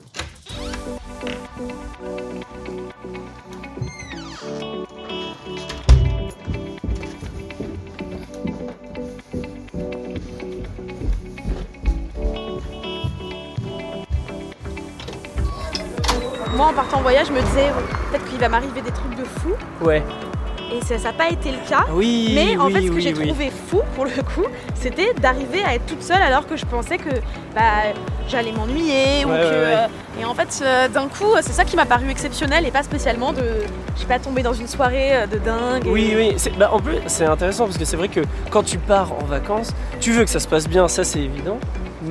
En 16.92 17.00
voyage, 17.02 17.28
je 17.28 17.32
me 17.32 17.40
disais 17.40 17.70
peut-être 18.10 18.24
qu'il 18.28 18.38
va 18.38 18.48
m'arriver 18.48 18.80
des 18.82 18.90
trucs 18.90 19.16
de 19.16 19.24
fou. 19.24 19.50
Ouais. 19.80 20.02
Et 20.72 20.80
ça 20.82 20.96
n'a 20.96 21.12
pas 21.12 21.28
été 21.28 21.50
le 21.52 21.58
cas. 21.68 21.84
Oui. 21.92 22.32
Mais 22.34 22.56
en 22.56 22.66
oui, 22.66 22.72
fait, 22.72 22.80
ce 22.82 22.86
que 22.88 22.92
oui, 22.94 23.00
j'ai 23.02 23.12
oui. 23.14 23.28
trouvé 23.28 23.52
fou 23.68 23.80
pour 23.94 24.06
le 24.06 24.10
coup, 24.22 24.46
c'était 24.74 25.12
d'arriver 25.20 25.62
à 25.64 25.74
être 25.74 25.86
toute 25.86 26.02
seule 26.02 26.20
alors 26.22 26.46
que 26.48 26.56
je 26.56 26.64
pensais 26.64 26.96
que 26.96 27.10
bah, 27.54 27.92
j'allais 28.28 28.50
m'ennuyer 28.50 29.24
ou 29.24 29.28
que. 29.28 29.32
ouais, 29.32 29.38
ouais. 29.38 29.74
euh, 29.76 29.86
et 30.20 30.24
en 30.24 30.34
fait, 30.34 30.62
euh, 30.64 30.88
d'un 30.88 31.06
coup, 31.08 31.26
c'est 31.42 31.52
ça 31.52 31.64
qui 31.64 31.76
m'a 31.76 31.84
paru 31.84 32.08
exceptionnel 32.10 32.66
et 32.66 32.70
pas 32.70 32.82
spécialement 32.82 33.32
de. 33.32 33.42
Je 33.94 33.98
suis 33.98 34.08
pas 34.08 34.18
tombée 34.18 34.42
dans 34.42 34.54
une 34.54 34.66
soirée 34.66 35.10
euh, 35.14 35.26
de 35.26 35.36
dingue. 35.38 35.86
et- 35.86 35.90
Oui, 35.90 36.12
oui. 36.16 36.36
Bah, 36.58 36.70
en 36.72 36.80
plus, 36.80 36.96
c'est 37.06 37.26
intéressant 37.26 37.66
parce 37.66 37.78
que 37.78 37.84
c'est 37.84 37.96
vrai 37.98 38.08
que 38.08 38.20
quand 38.50 38.62
tu 38.64 38.78
pars 38.78 39.12
en 39.12 39.24
vacances, 39.26 39.70
tu 40.00 40.12
veux 40.12 40.24
que 40.24 40.30
ça 40.30 40.40
se 40.40 40.48
passe 40.48 40.66
bien, 40.66 40.88
ça 40.88 41.04
c'est 41.04 41.20
évident. 41.20 41.58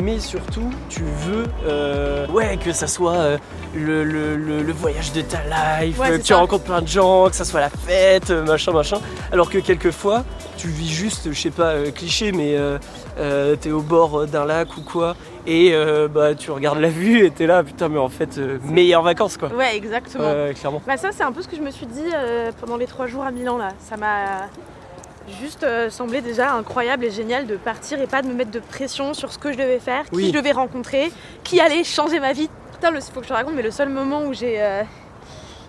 Mais 0.01 0.19
surtout, 0.19 0.69
tu 0.89 1.01
veux 1.03 1.45
euh, 1.67 2.25
ouais, 2.27 2.57
que 2.57 2.71
ça 2.71 2.87
soit 2.87 3.13
euh, 3.13 3.37
le, 3.75 4.03
le- 4.03 4.35
le- 4.35 4.63
le 4.63 4.73
voyage 4.73 5.11
de 5.13 5.21
ta 5.21 5.37
life, 5.81 5.99
Ouais, 5.99 6.11
euh, 6.11 6.17
que 6.17 6.23
tu 6.23 6.33
rencontres 6.33 6.63
plein 6.63 6.81
de 6.81 6.87
gens, 6.87 7.29
que 7.29 7.35
ça 7.35 7.45
soit 7.45 7.59
la 7.59 7.69
fête, 7.69 8.31
euh, 8.31 8.43
machin, 8.43 8.71
machin. 8.71 8.97
Alors 9.31 9.49
que 9.51 9.59
quelquefois, 9.59 10.23
tu 10.57 10.67
vis 10.67 10.89
juste, 10.89 11.31
je 11.31 11.39
sais 11.39 11.51
pas, 11.51 11.71
euh, 11.73 11.91
cliché, 11.91 12.31
mais 12.31 12.55
euh, 12.57 12.79
euh, 13.19 13.55
t'es 13.55 13.71
au 13.71 13.81
bord 13.81 14.21
euh, 14.21 14.25
d'un 14.25 14.45
lac 14.45 14.75
ou 14.77 14.81
quoi, 14.81 15.15
et 15.45 15.71
euh, 15.73 16.07
bah, 16.07 16.33
tu 16.33 16.49
regardes 16.49 16.79
la 16.79 16.89
vue 16.89 17.25
et 17.25 17.29
t'es 17.31 17.45
là, 17.45 17.63
putain, 17.63 17.87
mais 17.89 17.99
en 17.99 18.09
fait, 18.09 18.37
euh, 18.39 18.57
meilleures 18.63 19.03
vacances 19.03 19.37
quoi. 19.37 19.49
Ouais, 19.49 19.75
exactement. 19.75 20.23
Ouais, 20.31 20.53
clairement. 20.59 20.81
Bah 20.87 20.97
ça 20.97 21.09
c'est 21.11 21.23
un 21.23 21.31
peu 21.31 21.41
ce 21.43 21.47
que 21.47 21.55
je 21.55 21.61
me 21.61 21.69
suis 21.71 21.85
dit 21.85 22.01
euh, 22.15 22.51
pendant 22.59 22.77
les 22.77 22.87
trois 22.87 23.05
jours 23.07 23.23
à 23.23 23.31
Milan 23.31 23.57
là. 23.57 23.69
Ça 23.79 23.95
m'a 23.97 24.47
juste 25.41 25.63
euh, 25.63 25.89
semblé 25.89 26.21
déjà 26.21 26.53
incroyable 26.53 27.05
et 27.05 27.11
génial 27.11 27.45
de 27.47 27.55
partir 27.55 28.01
et 28.01 28.07
pas 28.07 28.21
de 28.21 28.27
me 28.27 28.33
mettre 28.33 28.51
de 28.51 28.59
pression 28.59 29.13
sur 29.13 29.31
ce 29.31 29.37
que 29.37 29.51
je 29.51 29.57
devais 29.57 29.79
faire, 29.79 30.03
Oui. 30.11 30.23
qui 30.23 30.27
je 30.29 30.33
devais 30.33 30.51
rencontrer, 30.51 31.11
qui 31.43 31.59
allait 31.59 31.83
changer 31.83 32.19
ma 32.19 32.33
vie. 32.33 32.49
Putain, 32.73 32.91
il 32.93 33.01
faut 33.01 33.19
que 33.19 33.23
je 33.25 33.29
te 33.29 33.33
raconte, 33.33 33.53
mais 33.55 33.61
le 33.61 33.71
seul 33.71 33.89
moment 33.89 34.23
où 34.23 34.33
j'ai... 34.33 34.61
euh, 34.61 34.83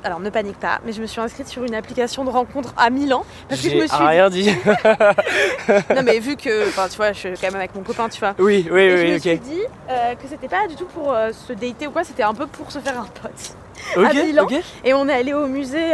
Alors 0.03 0.19
ne 0.21 0.29
panique 0.31 0.59
pas, 0.59 0.81
mais 0.85 0.93
je 0.93 1.01
me 1.01 1.07
suis 1.07 1.21
inscrite 1.21 1.47
sur 1.49 1.63
une 1.65 1.75
application 1.75 2.25
de 2.25 2.31
rencontre 2.31 2.75
à 2.77 2.91
Milan 2.91 3.25
parce 3.49 3.61
que 3.61 3.71
je 3.71 3.77
me 3.77 3.87
suis... 3.87 3.97
rien 4.05 4.29
dit. 4.29 4.51
Non 5.95 6.03
mais 6.03 6.19
vu 6.19 6.37
que, 6.37 6.69
enfin 6.69 6.89
tu 6.91 6.97
vois, 6.97 7.13
je 7.13 7.19
suis 7.21 7.31
quand 7.35 7.47
même 7.47 7.55
avec 7.57 7.75
mon 7.75 7.83
copain, 7.83 8.09
tu 8.09 8.19
vois. 8.21 8.35
oui, 8.39 8.67
oui, 8.71 8.81
Et 8.83 8.97
je 8.97 9.03
oui, 9.03 9.11
me 9.13 9.17
ok. 9.17 9.21
suis 9.23 9.39
dit 9.39 9.63
euh, 9.89 10.15
que 10.17 10.29
c'était 10.29 10.49
pas 10.49 10.67
du 10.69 10.75
tout 10.77 10.85
pour 10.87 11.13
euh, 11.15 11.31
se 11.33 11.53
dater 11.55 11.87
ou 11.87 11.91
quoi, 11.91 12.05
c'était 12.05 12.23
un 12.25 12.35
peu 12.35 12.47
pour 12.47 12.71
se 12.73 12.81
faire 12.81 12.99
un 13.01 13.07
pote. 13.23 13.57
À 13.97 14.13
Milan. 14.13 14.47
Et 14.85 14.93
on 14.95 15.09
est 15.09 15.13
allé 15.15 15.33
au 15.33 15.47
musée 15.47 15.93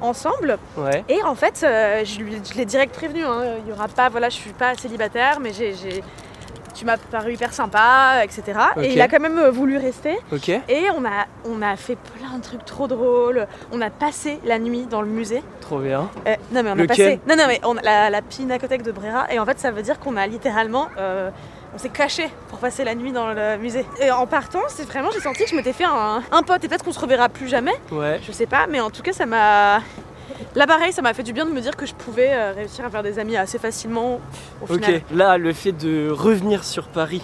ensemble. 0.00 0.58
Ouais. 0.76 1.04
Et 1.08 1.22
en 1.22 1.34
fait, 1.34 1.62
euh, 1.64 2.04
je, 2.04 2.20
lui- 2.20 2.40
je 2.50 2.54
l'ai 2.56 2.64
direct 2.64 2.94
prévenu. 2.94 3.24
hein, 3.24 3.42
Il 3.64 3.68
y 3.68 3.72
aura 3.72 3.88
pas, 3.88 4.08
voilà, 4.08 4.28
je 4.28 4.34
suis 4.36 4.52
pas 4.52 4.74
célibataire, 4.74 5.38
mais 5.40 5.52
j'ai, 5.52 5.74
tu 6.74 6.84
m'as 6.84 6.96
paru 6.96 7.34
hyper 7.34 7.52
sympa, 7.54 8.22
etc. 8.24 8.42
Et 8.82 8.92
il 8.92 9.00
a 9.00 9.06
quand 9.08 9.20
même 9.20 9.38
euh, 9.38 9.50
voulu 9.50 9.76
rester. 9.76 10.18
Et 10.68 10.86
on 10.96 11.04
a, 11.04 11.26
on 11.44 11.62
a 11.62 11.76
fait 11.76 11.96
plein 12.18 12.36
de 12.38 12.42
trucs 12.42 12.64
trop 12.64 12.88
drôles. 12.88 13.46
On 13.72 13.80
a 13.80 13.90
passé 13.90 14.40
la 14.44 14.58
nuit 14.58 14.86
dans 14.90 15.00
le 15.00 15.06
musée. 15.08 15.42
Trop 15.60 15.78
bien. 15.78 16.10
Euh, 16.26 16.34
non 16.52 16.62
mais 16.64 16.70
on 16.70 16.72
a 16.72 16.76
passé. 16.88 17.20
Non 17.28 17.36
non 17.36 17.44
mais 17.46 17.60
on 17.64 17.76
a 17.76 17.82
la, 17.82 18.10
la 18.10 18.22
pinacothèque 18.22 18.82
de 18.82 18.90
Brera. 18.92 19.32
Et 19.32 19.38
en 19.38 19.46
fait, 19.46 19.58
ça 19.60 19.70
veut 19.70 19.82
dire 19.82 20.00
qu'on 20.00 20.16
a 20.16 20.26
littéralement. 20.26 20.88
euh, 20.98 21.30
on 21.74 21.78
s'est 21.78 21.88
caché 21.88 22.28
pour 22.48 22.58
passer 22.58 22.84
la 22.84 22.94
nuit 22.94 23.12
dans 23.12 23.26
le 23.32 23.56
musée. 23.58 23.84
Et 24.00 24.10
en 24.10 24.26
partant, 24.26 24.60
c'est 24.68 24.84
vraiment, 24.86 25.10
j'ai 25.10 25.20
senti 25.20 25.44
que 25.44 25.50
je 25.50 25.56
m'étais 25.56 25.72
fait 25.72 25.84
un, 25.84 26.22
un 26.30 26.42
pote. 26.42 26.62
Et 26.64 26.68
peut-être 26.68 26.84
qu'on 26.84 26.92
se 26.92 27.00
reverra 27.00 27.28
plus 27.28 27.48
jamais. 27.48 27.74
Ouais. 27.90 28.20
Je 28.26 28.32
sais 28.32 28.46
pas, 28.46 28.66
mais 28.68 28.80
en 28.80 28.90
tout 28.90 29.02
cas, 29.02 29.12
ça 29.12 29.26
m'a. 29.26 29.80
Là, 30.54 30.66
pareil, 30.66 30.92
ça 30.92 31.02
m'a 31.02 31.14
fait 31.14 31.22
du 31.22 31.32
bien 31.32 31.46
de 31.46 31.50
me 31.50 31.60
dire 31.60 31.76
que 31.76 31.84
je 31.86 31.94
pouvais 31.94 32.30
euh, 32.32 32.52
réussir 32.52 32.84
à 32.84 32.90
faire 32.90 33.02
des 33.02 33.18
amis 33.18 33.36
assez 33.36 33.58
facilement 33.58 34.20
au 34.68 34.72
Ok. 34.74 34.88
Là, 35.12 35.36
le 35.36 35.52
fait 35.52 35.72
de 35.72 36.10
revenir 36.10 36.64
sur 36.64 36.86
Paris, 36.88 37.22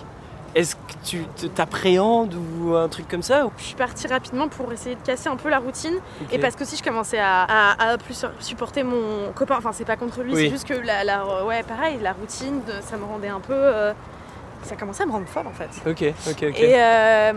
est-ce 0.55 0.75
que 0.75 0.81
tu 1.05 1.25
t'appréhendes 1.55 2.35
ou 2.35 2.75
un 2.75 2.89
truc 2.89 3.09
comme 3.09 3.23
ça 3.23 3.47
ou- 3.47 3.53
Je 3.59 3.63
suis 3.65 3.75
partie 3.77 4.07
rapidement 4.09 4.49
pour 4.49 4.73
essayer 4.73 4.97
de 4.97 5.01
casser 5.01 5.29
un 5.29 5.37
peu 5.37 5.49
la 5.49 5.59
routine 5.61 5.95
et 6.33 6.39
parce 6.39 6.57
que 6.57 6.65
si 6.65 6.77
je 6.77 6.83
commençais 6.83 7.19
à, 7.21 7.43
à- 7.45 7.91
à 7.93 7.99
plus 7.99 8.25
supporter 8.41 8.83
mon 8.83 9.31
copain, 9.35 9.55
enfin 9.59 9.71
c'est 9.73 9.85
pas 9.85 9.97
contre 9.97 10.23
lui, 10.23 10.35
Oui. 10.35 10.43
c'est 10.47 10.51
juste 10.51 10.67
que 10.69 10.75
la, 10.75 11.05
la- 11.05 11.45
ouais 11.47 11.63
pareil, 11.63 11.99
la 12.03 12.13
routine, 12.13 12.61
ça 12.83 12.97
me 12.97 13.05
rendait 13.05 13.29
un 13.29 13.39
peu, 13.41 13.53
euh, 13.55 13.93
ça 14.63 14.77
commençait 14.77 15.03
à 15.03 15.07
me 15.07 15.13
rendre 15.13 15.27
folle 15.27 15.47
en 15.47 15.53
fait. 15.53 15.69
Ok, 15.89 16.05
ok, 16.31 16.45
ok. 16.51 16.61
Et 16.61 16.75
euh, 16.77 17.33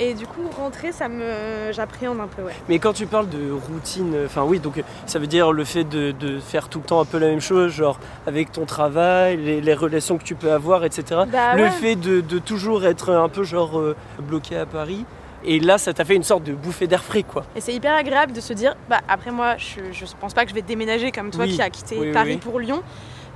et 0.00 0.14
du 0.14 0.26
coup 0.26 0.42
rentrer, 0.58 0.90
ça 0.90 1.08
me, 1.08 1.70
j'appréhende 1.70 2.18
un 2.18 2.26
peu 2.26 2.42
ouais. 2.42 2.52
Mais 2.68 2.80
quand 2.80 2.92
tu 2.92 3.06
parles 3.06 3.28
de 3.28 3.52
routine, 3.52 4.14
enfin 4.26 4.42
oui, 4.42 4.58
donc 4.58 4.82
ça 5.06 5.20
veut 5.20 5.28
dire 5.28 5.52
le 5.52 5.64
fait 5.64 5.84
de, 5.84 6.10
de 6.10 6.40
faire 6.40 6.68
tout 6.68 6.80
le 6.80 6.84
temps 6.84 7.00
un 7.00 7.04
peu 7.04 7.18
la 7.18 7.28
même 7.28 7.40
chose, 7.40 7.70
genre 7.72 8.00
avec 8.26 8.50
ton 8.50 8.64
travail, 8.64 9.36
les, 9.36 9.60
les 9.60 9.74
relations 9.74 10.18
que 10.18 10.24
tu 10.24 10.34
peux 10.34 10.50
avoir, 10.50 10.84
etc. 10.84 11.22
Bah 11.30 11.54
le 11.54 11.64
ouais. 11.64 11.70
fait 11.70 11.94
de, 11.94 12.20
de 12.20 12.38
toujours 12.40 12.84
être 12.86 13.12
un 13.12 13.28
peu 13.28 13.44
genre 13.44 13.78
euh, 13.78 13.94
bloqué 14.18 14.56
à 14.56 14.66
Paris. 14.66 15.04
Et 15.46 15.60
là, 15.60 15.76
ça 15.76 15.92
t'a 15.92 16.06
fait 16.06 16.16
une 16.16 16.22
sorte 16.22 16.42
de 16.42 16.54
bouffée 16.54 16.86
d'air 16.86 17.04
frais, 17.04 17.22
quoi. 17.22 17.44
Et 17.54 17.60
c'est 17.60 17.74
hyper 17.74 17.94
agréable 17.94 18.32
de 18.32 18.40
se 18.40 18.52
dire, 18.54 18.74
bah 18.88 19.00
après 19.08 19.30
moi, 19.30 19.56
je, 19.58 19.80
je 19.92 20.04
pense 20.18 20.32
pas 20.34 20.42
que 20.44 20.48
je 20.50 20.54
vais 20.54 20.62
déménager 20.62 21.12
comme 21.12 21.30
toi 21.30 21.44
Oui. 21.44 21.54
qui 21.54 21.60
a 21.62 21.68
quitté 21.70 21.98
Oui, 22.00 22.12
Paris 22.12 22.30
oui. 22.32 22.36
pour 22.38 22.58
Lyon, 22.58 22.82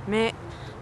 mais 0.07 0.33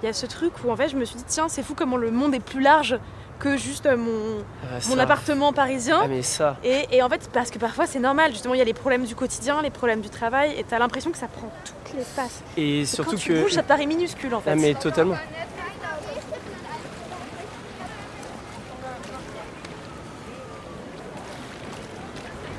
il 0.01 0.05
y 0.05 0.09
a 0.09 0.13
ce 0.13 0.25
truc 0.25 0.53
où 0.63 0.71
en 0.71 0.75
fait 0.75 0.89
je 0.89 0.95
me 0.95 1.05
suis 1.05 1.15
dit, 1.17 1.23
tiens, 1.27 1.47
c'est 1.49 1.63
fou 1.63 1.73
comment 1.75 1.97
le 1.97 2.11
monde 2.11 2.33
est 2.35 2.39
plus 2.39 2.61
large 2.61 2.99
que 3.39 3.55
juste 3.55 3.85
euh, 3.85 3.95
mon, 3.97 4.43
Ah, 4.63 4.77
mon 4.89 4.97
appartement 4.97 5.53
parisien. 5.53 5.99
Ah 6.03 6.07
mais 6.07 6.23
ça. 6.23 6.57
Et, 6.63 6.87
et 6.91 7.03
en 7.03 7.09
fait, 7.09 7.29
parce 7.31 7.51
que 7.51 7.59
parfois 7.59 7.85
c'est 7.85 7.99
normal, 7.99 8.31
justement, 8.31 8.53
il 8.55 8.57
y 8.57 8.61
a 8.61 8.65
les 8.65 8.73
problèmes 8.73 9.05
du 9.05 9.15
quotidien, 9.15 9.61
les 9.61 9.69
problèmes 9.69 10.01
du 10.01 10.09
travail, 10.09 10.55
et 10.57 10.63
t'as 10.63 10.79
l'impression 10.79 11.11
que 11.11 11.17
ça 11.17 11.27
prend 11.27 11.51
toutes 11.63 11.93
les 11.97 12.03
places. 12.15 12.41
Et 12.57 12.79
Et 12.81 12.85
surtout 12.85 13.11
quand 13.11 13.17
tu 13.17 13.33
que. 13.33 13.41
bouges, 13.43 13.51
ça 13.53 13.61
te 13.63 13.67
paraît 13.67 13.85
minuscule 13.85 14.33
en 14.33 14.41
fait. 14.41 14.51
Ah 14.51 14.55
mais 14.55 14.73
totalement. 14.73 15.15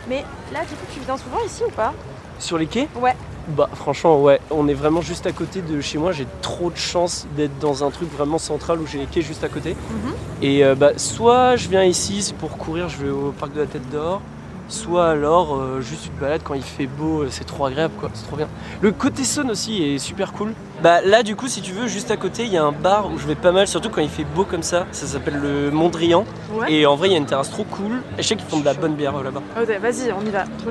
Mais 0.08 0.24
là, 0.52 0.60
du 0.60 0.74
coup, 0.74 0.86
tu 0.92 1.00
viens 1.00 1.16
souvent 1.16 1.40
ici 1.44 1.62
ou 1.66 1.70
pas? 1.70 1.92
Sur 2.38 2.56
les 2.58 2.66
quais? 2.66 2.88
Ouais. 2.96 3.14
Bah 3.56 3.70
franchement 3.74 4.20
ouais, 4.20 4.40
on 4.50 4.68
est 4.68 4.74
vraiment 4.74 5.00
juste 5.00 5.26
à 5.26 5.32
côté 5.32 5.62
de 5.62 5.80
chez 5.80 5.96
moi, 5.96 6.12
j'ai 6.12 6.26
trop 6.42 6.70
de 6.70 6.76
chance 6.76 7.26
d'être 7.34 7.58
dans 7.58 7.82
un 7.82 7.90
truc 7.90 8.12
vraiment 8.12 8.36
central 8.36 8.78
où 8.78 8.86
j'ai 8.86 8.98
les 8.98 9.06
quais 9.06 9.22
juste 9.22 9.42
à 9.42 9.48
côté. 9.48 9.70
Mhm. 9.70 10.12
Et 10.42 10.64
euh, 10.64 10.74
bah 10.74 10.90
soit 10.98 11.56
je 11.56 11.68
viens 11.68 11.82
ici, 11.82 12.20
c'est 12.20 12.34
pour 12.34 12.58
courir, 12.58 12.90
je 12.90 12.98
vais 12.98 13.10
au 13.10 13.32
parc 13.32 13.54
de 13.54 13.60
la 13.60 13.66
Tête 13.66 13.88
d'Or, 13.88 14.20
soit 14.68 15.08
alors 15.08 15.56
euh, 15.56 15.80
juste 15.80 16.08
une 16.08 16.20
balade 16.20 16.42
quand 16.44 16.52
il 16.52 16.62
fait 16.62 16.86
beau, 16.86 17.22
euh, 17.22 17.28
c'est 17.30 17.44
trop 17.44 17.64
agréable 17.64 17.94
quoi, 17.98 18.10
c'est 18.12 18.26
trop 18.26 18.36
bien. 18.36 18.48
Le 18.82 18.92
côté 18.92 19.24
Saône 19.24 19.50
aussi 19.50 19.82
est 19.82 19.98
super 19.98 20.34
cool. 20.34 20.52
Bah 20.82 21.00
là 21.00 21.22
du 21.22 21.34
coup 21.34 21.48
si 21.48 21.62
tu 21.62 21.72
veux, 21.72 21.86
juste 21.86 22.10
à 22.10 22.18
côté 22.18 22.44
il 22.44 22.52
y 22.52 22.58
a 22.58 22.64
un 22.64 22.72
bar 22.72 23.10
où 23.10 23.18
je 23.18 23.26
vais 23.26 23.34
pas 23.34 23.50
mal, 23.50 23.66
surtout 23.66 23.88
quand 23.88 24.02
il 24.02 24.10
fait 24.10 24.26
beau 24.36 24.44
comme 24.44 24.62
ça, 24.62 24.86
ça 24.92 25.06
s'appelle 25.06 25.40
le 25.40 25.70
Mondrian. 25.70 26.26
Ouais. 26.52 26.70
Et 26.70 26.84
en 26.84 26.96
vrai 26.96 27.08
il 27.08 27.12
y 27.12 27.14
a 27.14 27.18
une 27.18 27.24
terrasse 27.24 27.50
trop 27.50 27.64
cool, 27.64 28.02
et 28.18 28.22
je 28.22 28.28
sais 28.28 28.36
qu'ils 28.36 28.46
font 28.46 28.60
de 28.60 28.66
la 28.66 28.74
bonne 28.74 28.94
bière 28.94 29.22
là-bas. 29.22 29.40
Oh, 29.56 29.66
ouais, 29.66 29.78
vas-y, 29.78 30.12
on 30.12 30.20
y 30.26 30.30
va, 30.30 30.44
trop 30.58 30.70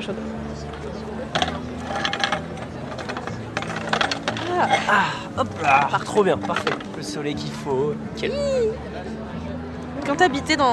chaude. 4.60 5.38
Hop 5.38 5.48
là, 5.62 5.88
trop 6.04 6.24
bien, 6.24 6.36
parfait. 6.36 6.70
Le 6.96 7.02
soleil 7.02 7.34
qu'il 7.34 7.52
faut. 7.52 7.94
Quel... 8.16 8.32
Quand 10.06 10.16
t'habitais 10.16 10.56
dans... 10.56 10.64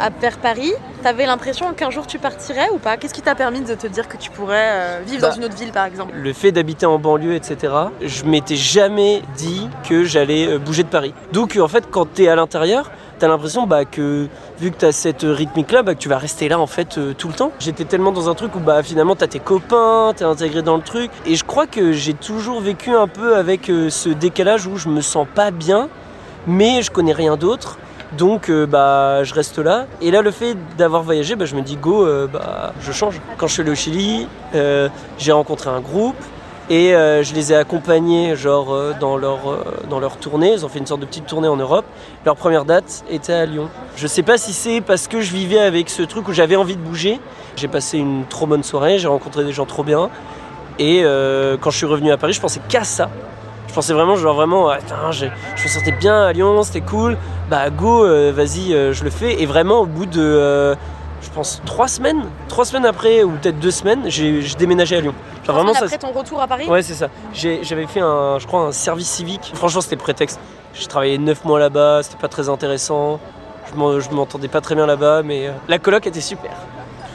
à 0.00 0.08
vers 0.08 0.38
Paris, 0.38 0.72
t'avais 1.02 1.26
l'impression 1.26 1.74
qu'un 1.74 1.90
jour 1.90 2.06
tu 2.06 2.18
partirais 2.18 2.68
ou 2.72 2.78
pas? 2.78 2.96
Qu'est-ce 2.96 3.12
qui 3.12 3.20
t'a 3.20 3.34
permis 3.34 3.60
de 3.60 3.74
te 3.74 3.86
dire 3.86 4.08
que 4.08 4.16
tu 4.16 4.30
pourrais 4.30 4.70
euh, 4.70 5.00
vivre 5.06 5.20
Bah, 5.20 5.28
dans 5.28 5.36
une 5.36 5.44
autre 5.44 5.56
ville 5.56 5.72
par 5.72 5.84
exemple? 5.84 6.14
Le 6.16 6.32
fait 6.32 6.52
d'habiter 6.52 6.86
en 6.86 6.98
banlieue, 6.98 7.34
etc., 7.34 7.74
je 8.00 8.24
m'étais 8.24 8.56
jamais 8.56 9.22
dit 9.36 9.68
que 9.86 10.04
j'allais 10.04 10.48
euh, 10.48 10.58
bouger 10.58 10.84
de 10.84 10.88
Paris. 10.88 11.12
Donc 11.32 11.56
euh, 11.56 11.60
en 11.60 11.68
fait, 11.68 11.90
quand 11.90 12.06
t'es 12.06 12.28
à 12.28 12.36
l'intérieur, 12.36 12.90
t'as 13.18 13.28
l'impression 13.28 13.66
bah, 13.66 13.84
que 13.84 14.28
vu 14.60 14.70
que 14.70 14.76
t'as 14.76 14.92
cette 14.92 15.22
rythmique-là, 15.22 15.82
bah, 15.82 15.94
que 15.94 15.98
tu 15.98 16.08
vas 16.08 16.18
rester 16.18 16.48
là 16.48 16.58
en 16.58 16.66
fait 16.66 16.98
euh, 16.98 17.14
tout 17.16 17.28
le 17.28 17.34
temps. 17.34 17.52
J'étais 17.58 17.84
tellement 17.84 18.12
dans 18.12 18.28
un 18.28 18.34
truc 18.34 18.54
où 18.54 18.60
bah, 18.60 18.82
finalement 18.82 19.16
t'as 19.16 19.26
tes 19.26 19.40
copains, 19.40 20.12
t'es 20.16 20.24
intégré 20.24 20.62
dans 20.62 20.76
le 20.76 20.82
truc. 20.82 21.10
Et 21.26 21.34
je 21.34 21.44
crois 21.44 21.66
que 21.66 21.92
j'ai 21.92 22.14
toujours 22.14 22.60
vécu 22.60 22.94
un 22.94 23.08
peu 23.08 23.36
avec 23.36 23.68
euh, 23.68 23.90
ce 23.90 24.08
décalage 24.08 24.66
où 24.66 24.76
je 24.76 24.88
me 24.88 25.00
sens 25.00 25.26
pas 25.34 25.50
bien, 25.50 25.88
mais 26.46 26.82
je 26.82 26.90
connais 26.90 27.12
rien 27.12 27.36
d'autre. 27.36 27.78
Donc 28.16 28.48
euh, 28.48 28.66
bah 28.66 29.22
je 29.24 29.34
reste 29.34 29.58
là. 29.58 29.86
Et 30.00 30.10
là 30.10 30.22
le 30.22 30.30
fait 30.30 30.56
d'avoir 30.78 31.02
voyagé, 31.02 31.36
bah, 31.36 31.44
je 31.44 31.54
me 31.54 31.62
dis 31.62 31.76
go, 31.76 32.06
bah 32.32 32.72
je 32.80 32.92
change. 32.92 33.20
Quand 33.36 33.46
je 33.46 33.52
suis 33.52 33.62
allé 33.62 33.70
au 33.70 33.74
Chili, 33.74 34.28
j'ai 35.18 35.32
rencontré 35.32 35.68
un 35.70 35.80
groupe 35.80 36.16
et 36.70 36.94
euh, 36.94 37.22
je 37.22 37.34
les 37.34 37.52
ai 37.52 37.56
accompagnés 37.56 38.36
genre 38.36 38.74
euh, 38.74 38.92
dans 38.98 39.16
leur 39.16 39.50
euh, 39.50 39.64
dans 39.88 40.00
leur 40.00 40.18
tournée. 40.18 40.52
Ils 40.52 40.66
ont 40.66 40.68
fait 40.68 40.78
une 40.78 40.86
sorte 40.86 41.00
de 41.00 41.06
petite 41.06 41.26
tournée 41.26 41.48
en 41.48 41.56
Europe. 41.56 41.86
Leur 42.26 42.36
première 42.36 42.64
date 42.64 43.04
était 43.10 43.32
à 43.32 43.46
Lyon. 43.46 43.68
Je 43.96 44.06
sais 44.06 44.22
pas 44.22 44.36
si 44.36 44.52
c'est 44.52 44.80
parce 44.80 45.08
que 45.08 45.20
je 45.20 45.32
vivais 45.32 45.60
avec 45.60 45.88
ce 45.88 46.02
truc 46.02 46.28
où 46.28 46.32
j'avais 46.32 46.56
envie 46.56 46.76
de 46.76 46.82
bouger. 46.82 47.20
J'ai 47.56 47.68
passé 47.68 47.98
une 47.98 48.24
trop 48.26 48.46
bonne 48.46 48.62
soirée, 48.62 48.98
j'ai 48.98 49.08
rencontré 49.08 49.44
des 49.44 49.52
gens 49.52 49.66
trop 49.66 49.82
bien. 49.82 50.10
Et 50.78 51.02
quand 51.60 51.70
je 51.70 51.76
suis 51.76 51.86
revenu 51.86 52.12
à 52.12 52.16
Paris, 52.16 52.34
je 52.34 52.40
pensais 52.40 52.60
qu'à 52.68 52.84
ça. 52.84 53.10
Je 53.66 53.74
pensais 53.74 53.92
vraiment, 53.92 54.14
genre 54.14 54.36
vraiment, 54.36 54.68
attends, 54.68 55.10
je, 55.10 55.26
je 55.56 55.64
me 55.64 55.68
sentais 55.68 55.90
bien 55.90 56.22
à 56.22 56.32
Lyon, 56.32 56.62
c'était 56.62 56.82
cool. 56.82 57.16
Bah 57.50 57.68
go, 57.70 58.06
vas-y, 58.32 58.70
je 58.92 59.02
le 59.02 59.10
fais. 59.10 59.42
Et 59.42 59.46
vraiment, 59.46 59.80
au 59.80 59.86
bout 59.86 60.06
de, 60.06 60.76
je 61.22 61.30
pense, 61.30 61.60
trois 61.64 61.88
semaines, 61.88 62.24
trois 62.48 62.64
semaines 62.64 62.86
après, 62.86 63.22
ou 63.24 63.30
peut-être 63.32 63.58
deux 63.58 63.70
semaines, 63.70 64.02
j'ai 64.06 64.40
déménagé 64.58 64.96
à 64.96 65.00
Lyon. 65.00 65.14
Genre 65.44 65.56
vraiment, 65.56 65.74
ça, 65.74 65.84
après 65.84 65.98
ton 65.98 66.12
retour 66.12 66.40
à 66.40 66.46
Paris? 66.46 66.68
Ouais, 66.68 66.82
c'est 66.82 66.94
ça. 66.94 67.08
J'avais 67.32 67.86
fait 67.86 68.00
un, 68.00 68.38
je 68.38 68.46
crois, 68.46 68.60
un 68.62 68.72
service 68.72 69.08
civique. 69.08 69.50
Franchement, 69.54 69.80
c'était 69.80 69.96
prétexte. 69.96 70.38
J'ai 70.74 70.86
travaillé 70.86 71.18
9 71.18 71.44
mois 71.44 71.58
là-bas, 71.58 72.02
c'était 72.02 72.18
pas 72.18 72.28
très 72.28 72.48
intéressant. 72.48 73.18
Je 73.70 73.76
m'en- 73.76 74.00
je 74.00 74.10
m'entendais 74.10 74.48
pas 74.48 74.60
très 74.60 74.74
bien 74.74 74.86
là-bas, 74.86 75.22
mais 75.22 75.48
euh, 75.48 75.52
la 75.68 75.78
coloc 75.78 76.06
était 76.06 76.20
super. 76.20 76.50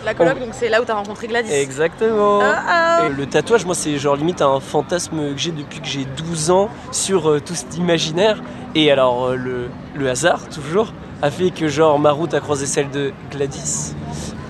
La 0.06 0.14
coloc, 0.14 0.38
donc 0.38 0.50
c'est 0.52 0.68
là 0.68 0.82
où 0.82 0.86
t'as 0.86 0.96
rencontré 0.96 1.28
Gladys. 1.28 1.50
Exactement. 1.54 2.40
Ah, 2.44 2.64
ah. 2.68 3.10
Le 3.10 3.26
tatouage, 3.26 3.66
moi, 3.66 3.74
c'est 3.74 3.98
genre 3.98 4.18
limite 4.18 4.42
un 4.42 4.60
fantasme 4.60 5.34
que 5.34 5.38
j'ai 5.38 5.52
depuis 5.52 5.80
que 5.80 5.88
j'ai 5.88 6.04
12 6.04 6.52
ans 6.52 6.68
sur 6.92 7.30
euh, 7.30 7.40
tout 7.40 7.56
cet 7.56 7.78
imaginaire. 7.78 8.42
Et 8.76 8.92
alors, 8.92 9.28
euh, 9.30 9.36
le, 9.38 9.70
le 9.96 10.10
hasard, 10.10 10.42
toujours, 10.50 10.92
a 11.24 11.32
fait 11.32 11.52
que 11.52 11.70
genre 11.70 11.98
ma 12.00 12.12
route 12.12 12.34
a 12.34 12.42
croisé 12.42 12.66
celle 12.66 12.92
de 12.92 13.14
Gladys. 13.32 13.96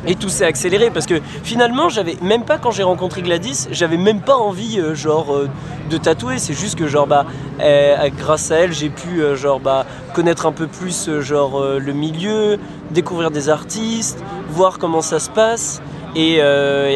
Et 0.07 0.15
tout 0.15 0.27
s'est 0.27 0.43
accéléré 0.43 0.89
parce 0.89 1.05
que 1.05 1.21
finalement, 1.43 1.87
j'avais 1.87 2.17
même 2.21 2.43
pas 2.43 2.57
quand 2.57 2.71
j'ai 2.71 2.81
rencontré 2.81 3.21
Gladys, 3.21 3.67
j'avais 3.71 3.95
même 3.95 4.21
pas 4.21 4.35
envie 4.35 4.79
euh, 4.79 4.95
genre 4.95 5.33
euh, 5.33 5.47
de 5.91 5.97
tatouer. 5.97 6.39
C'est 6.39 6.55
juste 6.55 6.75
que 6.75 6.87
genre 6.87 7.05
bah 7.05 7.27
euh, 7.61 8.09
grâce 8.17 8.49
à 8.49 8.55
elle, 8.55 8.73
j'ai 8.73 8.89
pu 8.89 9.21
genre 9.35 9.59
bah 9.59 9.85
connaître 10.15 10.47
un 10.47 10.51
peu 10.51 10.65
plus 10.65 11.11
genre 11.21 11.63
le 11.63 11.93
milieu, 11.93 12.57
découvrir 12.89 13.29
des 13.29 13.49
artistes, 13.49 14.23
voir 14.49 14.79
comment 14.79 15.01
ça 15.01 15.19
se 15.19 15.29
passe. 15.29 15.79
Et, 16.15 16.41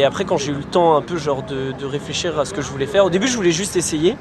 après, 0.04 0.24
quand 0.24 0.36
j'ai 0.38 0.50
eu 0.52 0.56
le 0.56 0.64
temps 0.64 0.96
un 0.96 1.02
peu 1.02 1.16
genre 1.16 1.44
de 1.44 1.86
réfléchir 1.86 2.38
à 2.38 2.44
ce 2.44 2.52
que 2.52 2.62
je 2.62 2.68
voulais 2.68 2.86
faire, 2.86 3.04
au 3.04 3.10
début, 3.10 3.28
je 3.28 3.36
voulais 3.36 3.52
juste 3.52 3.76
essayer. 3.76 4.16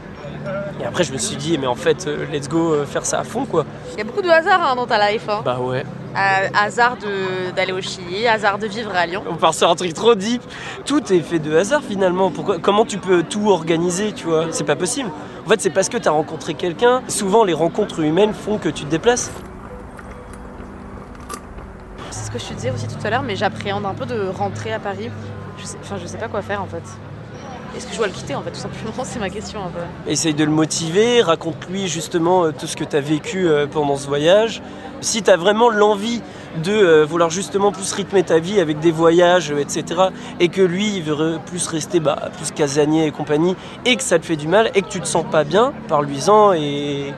Et 0.80 0.86
après, 0.86 1.04
je 1.04 1.12
me 1.12 1.18
suis 1.18 1.36
dit, 1.36 1.58
mais 1.58 1.68
en 1.68 1.76
fait, 1.76 2.08
euh, 2.08 2.26
let's 2.32 2.48
go 2.48 2.74
euh, 2.74 2.86
faire 2.86 3.06
ça 3.06 3.20
à 3.20 3.24
fond 3.24 3.46
quoi. 3.46 3.66
Il 3.94 3.98
y 3.98 4.02
a 4.02 4.04
beaucoup 4.04 4.22
de 4.22 4.30
hasard 4.30 4.62
hein, 4.64 4.76
dans 4.76 4.86
ta 4.86 5.12
life. 5.12 5.28
Hein. 5.28 5.42
Bah 5.44 5.60
ouais. 5.60 5.84
Euh, 6.16 6.48
hasard 6.54 6.98
d'aller 7.56 7.74
au 7.74 7.82
Chili, 7.82 8.28
hasard 8.28 8.58
de 8.58 8.68
vivre 8.68 8.92
à 8.96 9.06
Lyon. 9.06 9.24
On 9.30 9.36
part 9.36 9.54
sur 9.54 9.70
un 9.70 9.76
truc 9.76 9.94
trop 9.94 10.16
deep. 10.16 10.42
Tout 10.86 11.14
est 11.14 11.20
fait 11.20 11.40
de 11.40 11.56
hasard 11.56 11.82
finalement. 11.84 12.32
Pourquoi, 12.32 12.58
comment 12.60 12.86
tu 12.86 12.98
peux 12.98 13.24
tout 13.24 13.50
organiser, 13.50 14.14
tu 14.14 14.26
vois? 14.26 14.48
C'est 14.52 14.64
pas 14.64 14.76
possible. 14.76 15.10
En 15.46 15.50
fait, 15.50 15.62
c'est 15.62 15.70
parce 15.70 15.90
que 15.90 15.98
tu 15.98 16.08
as 16.08 16.12
rencontré 16.12 16.54
quelqu'un. 16.54 17.02
Souvent, 17.08 17.44
les 17.44 17.54
rencontres 17.54 18.00
humaines 18.00 18.34
font 18.34 18.58
que 18.58 18.70
tu 18.70 18.86
te 18.86 18.90
déplaces. 18.90 19.32
C'est 22.10 22.26
ce 22.26 22.32
que 22.32 22.40
je 22.40 22.46
te 22.46 22.54
disais 22.54 22.72
aussi 22.72 22.88
tout 22.88 23.06
à 23.06 23.10
l'heure, 23.10 23.24
mais 23.24 23.36
j'appréhende 23.36 23.86
un 23.86 23.94
peu 23.94 24.06
de 24.06 24.28
rentrer 24.28 24.74
à 24.74 24.80
Paris. 24.80 25.10
Je 25.58 25.66
sais, 25.66 25.78
enfin, 25.82 25.98
je 26.02 26.08
sais 26.08 26.18
pas 26.18 26.28
quoi 26.28 26.42
faire 26.42 26.62
en 26.62 26.68
fait. 26.68 26.84
Est-ce 27.78 27.86
que 27.86 27.92
je 27.94 27.98
dois 27.98 28.08
le 28.08 28.14
quitter 28.14 28.34
en 28.34 28.42
fait, 28.42 28.50
tout 28.50 28.60
simplement 28.60 29.04
C'est 29.04 29.20
ma 29.20 29.30
question 29.30 29.60
un 29.64 29.70
peu. 29.70 30.12
Essaye 30.12 30.34
de 30.34 30.44
le 30.44 30.50
motiver, 30.50 31.22
raconte-lui 31.22 31.88
justement 31.88 32.46
euh, 32.46 32.52
tout 32.52 32.66
ce 32.66 32.76
que 32.76 32.84
tu 32.84 32.96
as 32.96 33.02
vécu 33.02 33.48
euh, 33.48 33.68
pendant 33.68 33.98
ce 33.98 34.08
voyage. 34.08 34.64
Si 35.00 35.22
tu 35.22 35.30
as 35.30 35.38
vraiment 35.38 35.70
l'envie 35.70 36.24
de 36.64 36.72
euh, 36.72 37.06
vouloir 37.06 37.30
justement 37.30 37.72
plus 37.72 37.94
rythmer 37.94 38.24
ta 38.24 38.40
vie 38.40 38.60
avec 38.60 38.80
des 38.80 38.90
voyages, 38.90 39.52
etc., 39.52 40.06
et 40.40 40.50
que 40.50 40.62
lui, 40.64 40.96
il 40.96 41.04
veut 41.04 41.38
plus 41.46 41.68
rester 41.68 42.00
bah, 42.00 42.32
plus 42.36 42.50
casanier 42.50 43.06
et 43.06 43.12
compagnie, 43.12 43.56
et 43.86 43.96
que 43.96 44.02
ça 44.02 44.18
te 44.18 44.26
fait 44.26 44.38
du 44.38 44.48
mal, 44.48 44.72
et 44.74 44.82
que 44.82 44.88
tu 44.88 45.00
te 45.00 45.06
sens 45.08 45.24
pas 45.30 45.44
bien, 45.44 45.72
parle-lui-en 45.88 46.54
et 46.54 47.14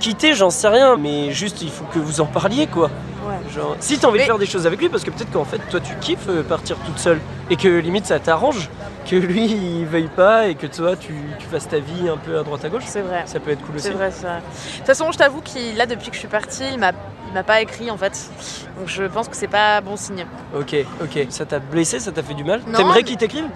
quitter, 0.00 0.34
j'en 0.34 0.48
sais 0.48 0.68
rien, 0.68 0.96
mais 0.96 1.32
juste 1.32 1.60
il 1.60 1.68
faut 1.68 1.84
que 1.92 1.98
vous 1.98 2.22
en 2.22 2.26
parliez 2.26 2.66
quoi. 2.66 2.88
Ouais. 3.28 3.34
Genre, 3.54 3.76
si 3.80 3.98
t'as 3.98 4.08
envie 4.08 4.18
Mais- 4.18 4.24
de 4.24 4.26
faire 4.26 4.38
des 4.38 4.46
choses 4.46 4.66
avec 4.66 4.80
lui, 4.80 4.88
parce 4.88 5.04
que 5.04 5.10
peut-être 5.10 5.32
qu'en 5.32 5.44
fait 5.44 5.60
toi 5.70 5.80
tu 5.80 5.94
kiffes 6.00 6.28
partir 6.48 6.76
toute 6.86 6.98
seule 6.98 7.20
et 7.50 7.56
que 7.56 7.68
limite 7.68 8.06
ça 8.06 8.18
t'arrange, 8.18 8.70
que 9.08 9.16
lui 9.16 9.44
il 9.44 9.86
veuille 9.86 10.08
pas 10.08 10.46
et 10.48 10.54
que 10.54 10.66
toi 10.66 10.96
tu, 10.96 11.14
tu 11.38 11.46
fasses 11.46 11.68
ta 11.68 11.78
vie 11.78 12.08
un 12.08 12.16
peu 12.16 12.38
à 12.38 12.42
droite 12.42 12.64
à 12.64 12.68
gauche, 12.68 12.82
C'est 12.86 13.02
vrai. 13.02 13.22
ça 13.26 13.38
peut 13.40 13.50
être 13.52 13.64
cool 13.64 13.76
aussi. 13.76 13.84
C'est 13.86 13.92
vrai, 13.92 14.10
c'est 14.10 14.26
vrai. 14.26 14.38
De 14.38 14.76
toute 14.78 14.86
façon, 14.86 15.12
je 15.12 15.18
t'avoue 15.18 15.40
qu'il, 15.40 15.76
là, 15.76 15.86
depuis 15.86 16.08
que 16.08 16.14
je 16.14 16.20
suis 16.20 16.28
partie, 16.28 16.64
il 16.72 16.78
m'a, 16.78 16.92
il 17.28 17.32
m'a 17.34 17.42
pas 17.42 17.60
écrit 17.60 17.90
en 17.90 17.96
fait. 17.96 18.30
Donc 18.78 18.88
je 18.88 19.04
pense 19.04 19.28
que 19.28 19.36
c'est 19.36 19.46
pas 19.48 19.80
bon 19.80 19.96
signe. 19.96 20.26
Ok, 20.58 20.74
ok. 21.00 21.26
Ça 21.30 21.46
t'a 21.46 21.58
blessé, 21.58 22.00
ça 22.00 22.12
t'a 22.12 22.22
fait 22.22 22.34
du 22.34 22.44
mal? 22.44 22.60
Non, 22.66 22.78
T'aimerais 22.78 22.96
mais- 22.98 23.04
qu'il 23.04 23.16
t'écrive? 23.16 23.46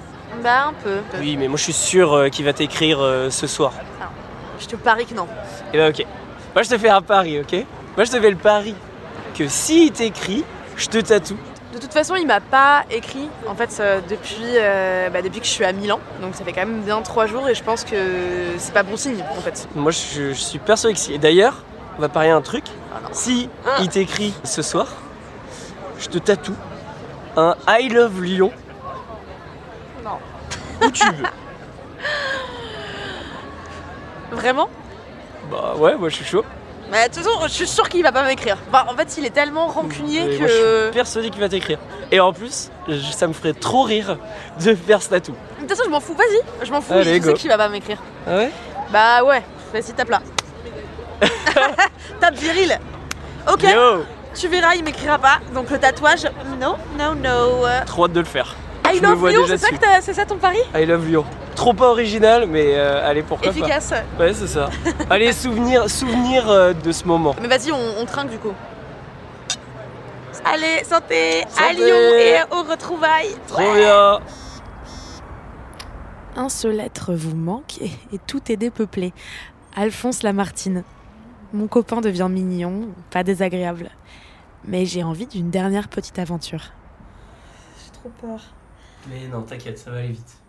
Bah, 0.42 0.66
un 0.68 0.72
peu. 0.72 0.98
Oui, 1.18 1.36
mais 1.36 1.48
moi 1.48 1.58
je 1.58 1.64
suis 1.64 1.72
sûr 1.72 2.12
euh, 2.14 2.28
qu'il 2.28 2.44
va 2.44 2.52
t'écrire 2.52 3.00
euh, 3.00 3.28
ce 3.30 3.46
soir. 3.46 3.72
Je 4.60 4.66
te 4.66 4.76
parie 4.76 5.04
que 5.06 5.14
non. 5.14 5.26
Et 5.72 5.76
ben 5.78 5.90
ok. 5.90 6.06
Moi 6.54 6.62
je 6.62 6.68
te 6.70 6.78
fais 6.78 6.88
un 6.88 7.02
pari, 7.02 7.40
ok? 7.40 7.64
Moi 7.96 8.04
je 8.04 8.10
te 8.12 8.20
fais 8.20 8.30
le 8.30 8.36
pari 8.36 8.74
que 9.36 9.48
s'il 9.48 9.90
t'écrit, 9.92 10.44
je 10.76 10.86
te 10.86 10.98
tatoue. 10.98 11.36
De 11.72 11.78
toute 11.78 11.92
façon, 11.92 12.16
il 12.16 12.26
m'a 12.26 12.40
pas 12.40 12.82
écrit 12.90 13.28
en 13.46 13.54
fait 13.54 13.76
euh, 13.78 14.00
depuis, 14.08 14.42
euh, 14.56 15.08
bah, 15.08 15.22
depuis 15.22 15.38
que 15.40 15.46
je 15.46 15.50
suis 15.52 15.64
à 15.64 15.72
Milan. 15.72 16.00
Donc 16.20 16.34
ça 16.34 16.44
fait 16.44 16.52
quand 16.52 16.66
même 16.66 16.80
bien 16.82 17.00
trois 17.02 17.26
jours 17.26 17.48
et 17.48 17.54
je 17.54 17.62
pense 17.62 17.84
que 17.84 17.96
c'est 18.58 18.74
pas 18.74 18.82
bon 18.82 18.96
signe 18.96 19.22
en 19.38 19.40
fait. 19.40 19.68
Moi 19.76 19.92
je, 19.92 20.30
je 20.30 20.40
suis 20.40 20.58
persuadé 20.58 20.94
que 20.94 21.00
si. 21.00 21.14
Et 21.14 21.18
d'ailleurs, 21.18 21.62
on 21.96 22.00
va 22.00 22.08
parier 22.08 22.30
un 22.32 22.42
truc. 22.42 22.64
Ah. 22.92 22.98
Si 23.12 23.48
Ah. 23.64 23.76
il 23.80 23.88
t'écrit 23.88 24.34
ce 24.42 24.62
soir, 24.62 24.88
je 26.00 26.08
te 26.08 26.18
tatoue 26.18 26.56
un 27.36 27.54
I 27.68 27.88
love 27.88 28.20
Lyon 28.20 28.50
Non. 30.04 30.18
où 30.84 30.90
tu 30.90 31.06
veux. 31.12 31.24
Vraiment? 34.32 34.68
Bah 35.50 35.74
ouais, 35.76 35.96
moi 35.96 36.08
je 36.08 36.16
suis 36.16 36.24
chaud. 36.24 36.44
Mais 36.90 37.08
de 37.08 37.14
toute 37.14 37.22
façon, 37.24 37.38
je 37.42 37.48
suis 37.52 37.66
sûre 37.68 37.88
qu'il 37.88 38.02
va 38.02 38.10
pas 38.12 38.24
m'écrire. 38.24 38.56
Enfin, 38.72 38.84
en 38.92 38.96
fait, 38.96 39.16
il 39.18 39.24
est 39.24 39.30
tellement 39.30 39.66
rancunier 39.68 40.22
Et 40.34 40.36
que. 40.36 40.38
Moi 40.40 40.48
je 40.48 40.82
suis 40.86 40.92
persuadé 40.92 41.30
qu'il 41.30 41.40
va 41.40 41.48
t'écrire. 41.48 41.78
Et 42.10 42.18
en 42.20 42.32
plus, 42.32 42.70
je- 42.88 42.94
ça 43.12 43.26
me 43.28 43.32
ferait 43.32 43.52
trop 43.52 43.82
rire 43.82 44.18
de 44.60 44.74
faire 44.74 45.00
ce 45.02 45.08
tatou. 45.10 45.32
De 45.32 45.60
toute 45.60 45.70
façon, 45.70 45.82
je 45.86 45.90
m'en 45.90 46.00
fous, 46.00 46.14
vas-y. 46.14 46.66
Je 46.66 46.70
m'en 46.72 46.80
fous, 46.80 46.92
Allez, 46.92 47.04
je 47.04 47.10
sais 47.12 47.20
go. 47.20 47.34
qu'il 47.34 47.48
va 47.48 47.56
pas 47.58 47.68
m'écrire. 47.68 47.98
Ah 48.26 48.36
ouais? 48.36 48.50
Bah 48.92 49.22
ouais, 49.24 49.42
vas-y, 49.72 49.92
tape 49.92 50.08
là. 50.10 50.20
tape 52.20 52.34
viril. 52.34 52.78
Ok, 53.52 53.62
Yo 53.62 54.04
tu 54.34 54.46
verras, 54.48 54.74
il 54.76 54.84
m'écrira 54.84 55.18
pas. 55.18 55.38
Donc 55.54 55.70
le 55.70 55.78
tatouage, 55.78 56.24
no, 56.60 56.76
no, 56.98 57.14
no. 57.14 57.66
Trop 57.86 58.04
hâte 58.06 58.12
de 58.12 58.20
le 58.20 58.26
faire. 58.26 58.54
I 58.86 58.96
Je 58.96 59.02
me 59.02 59.08
love 59.08 59.18
vois 59.18 59.30
Lyon, 59.30 59.42
déjà 59.42 59.58
c'est 59.58 59.64
ça, 59.66 59.70
dessus. 59.70 59.78
que 59.80 59.84
t'as- 59.84 60.00
c'est 60.00 60.14
ça 60.14 60.24
ton 60.24 60.36
pari? 60.36 60.58
I 60.74 60.84
love 60.86 61.06
Lyon. 61.06 61.24
Trop 61.60 61.74
pas 61.74 61.90
original, 61.90 62.46
mais 62.46 62.74
euh, 62.74 63.06
allez, 63.06 63.22
pourquoi 63.22 63.50
Efficace. 63.50 63.90
pas. 63.90 64.24
Ouais, 64.24 64.32
c'est 64.32 64.46
ça. 64.46 64.70
allez, 65.10 65.30
souvenir, 65.30 65.90
souvenir 65.90 66.48
euh, 66.48 66.72
de 66.72 66.90
ce 66.90 67.04
moment. 67.04 67.36
Mais 67.38 67.48
vas-y, 67.48 67.70
on, 67.70 68.00
on 68.00 68.06
trinque 68.06 68.30
du 68.30 68.38
coup. 68.38 68.54
Allez, 70.42 70.82
santé, 70.84 71.42
à 71.42 71.48
Santé. 71.50 71.74
Lyon 71.74 71.96
et 72.18 72.36
aux 72.50 72.62
retrouvailles. 72.62 73.36
Trop 73.46 73.74
bien 73.74 74.20
Un 76.34 76.48
seul 76.48 76.80
être 76.80 77.12
vous 77.12 77.36
manque 77.36 77.76
et, 77.82 77.90
et 78.14 78.18
tout 78.26 78.40
est 78.50 78.56
dépeuplé. 78.56 79.12
Alphonse 79.76 80.22
Lamartine. 80.22 80.82
Mon 81.52 81.66
copain 81.66 82.00
devient 82.00 82.28
mignon, 82.30 82.88
pas 83.10 83.22
désagréable. 83.22 83.90
Mais 84.64 84.86
j'ai 84.86 85.02
envie 85.02 85.26
d'une 85.26 85.50
dernière 85.50 85.88
petite 85.88 86.18
aventure. 86.18 86.72
J'ai 87.84 87.92
trop 88.00 88.08
peur. 88.18 88.40
Mais 89.10 89.28
non, 89.30 89.42
t'inquiète, 89.42 89.78
ça 89.78 89.90
va 89.90 89.98
aller 89.98 90.08
vite. 90.08 90.39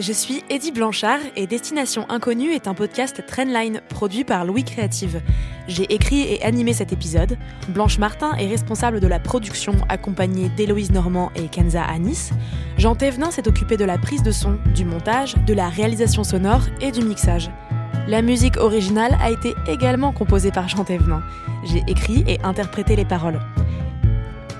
Je 0.00 0.14
suis 0.14 0.42
Eddie 0.48 0.72
Blanchard 0.72 1.20
et 1.36 1.46
Destination 1.46 2.06
Inconnue 2.08 2.52
est 2.52 2.66
un 2.66 2.72
podcast 2.72 3.22
Trendline 3.26 3.82
produit 3.90 4.24
par 4.24 4.46
Louis 4.46 4.64
Créative. 4.64 5.20
J'ai 5.68 5.92
écrit 5.92 6.22
et 6.22 6.42
animé 6.42 6.72
cet 6.72 6.90
épisode. 6.90 7.36
Blanche 7.68 7.98
Martin 7.98 8.32
est 8.38 8.46
responsable 8.46 9.00
de 9.00 9.06
la 9.06 9.18
production 9.18 9.74
accompagnée 9.90 10.48
d'Héloïse 10.56 10.90
Normand 10.90 11.30
et 11.36 11.48
Kenza 11.48 11.84
Anis. 11.84 12.30
Jean 12.78 12.94
Thévenin 12.94 13.30
s'est 13.30 13.46
occupé 13.46 13.76
de 13.76 13.84
la 13.84 13.98
prise 13.98 14.22
de 14.22 14.30
son, 14.30 14.56
du 14.74 14.86
montage, 14.86 15.34
de 15.46 15.52
la 15.52 15.68
réalisation 15.68 16.24
sonore 16.24 16.62
et 16.80 16.92
du 16.92 17.02
mixage. 17.02 17.50
La 18.08 18.22
musique 18.22 18.56
originale 18.56 19.18
a 19.20 19.30
été 19.30 19.52
également 19.68 20.12
composée 20.12 20.50
par 20.50 20.66
Jean 20.66 20.82
Thévenin. 20.82 21.22
J'ai 21.64 21.84
écrit 21.86 22.24
et 22.26 22.40
interprété 22.42 22.96
les 22.96 23.04
paroles. 23.04 23.38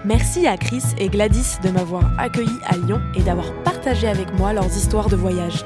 Merci 0.04 0.46
à 0.46 0.56
Chris 0.56 0.82
et 0.96 1.08
Gladys 1.08 1.58
de 1.62 1.68
m'avoir 1.68 2.10
accueilli 2.18 2.58
à 2.64 2.76
Lyon 2.76 3.02
et 3.14 3.22
d'avoir 3.22 3.52
partagé 3.62 4.08
avec 4.08 4.32
moi 4.38 4.54
leurs 4.54 4.74
histoires 4.74 5.10
de 5.10 5.16
voyage. 5.16 5.64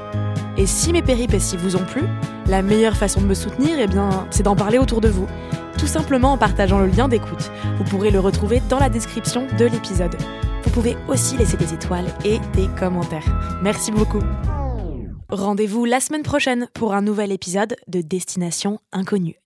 Et 0.57 0.65
si 0.65 0.91
mes 0.91 1.01
péripéties 1.01 1.57
vous 1.57 1.75
ont 1.75 1.85
plu, 1.85 2.03
la 2.47 2.61
meilleure 2.61 2.97
façon 2.97 3.21
de 3.21 3.27
me 3.27 3.33
soutenir, 3.33 3.77
eh 3.79 3.87
bien, 3.87 4.27
c'est 4.31 4.43
d'en 4.43 4.55
parler 4.55 4.77
autour 4.77 4.99
de 4.99 5.07
vous. 5.07 5.27
Tout 5.77 5.87
simplement 5.87 6.33
en 6.33 6.37
partageant 6.37 6.79
le 6.79 6.87
lien 6.87 7.07
d'écoute. 7.07 7.51
Vous 7.77 7.83
pourrez 7.85 8.11
le 8.11 8.19
retrouver 8.19 8.61
dans 8.69 8.79
la 8.79 8.89
description 8.89 9.47
de 9.57 9.65
l'épisode. 9.65 10.15
Vous 10.63 10.69
pouvez 10.69 10.97
aussi 11.07 11.37
laisser 11.37 11.57
des 11.57 11.73
étoiles 11.73 12.07
et 12.25 12.39
des 12.53 12.67
commentaires. 12.77 13.59
Merci 13.61 13.91
beaucoup. 13.91 14.21
Rendez-vous 15.29 15.85
la 15.85 15.99
semaine 15.99 16.23
prochaine 16.23 16.67
pour 16.73 16.93
un 16.93 17.01
nouvel 17.01 17.31
épisode 17.31 17.75
de 17.87 18.01
Destination 18.01 18.79
Inconnue. 18.91 19.44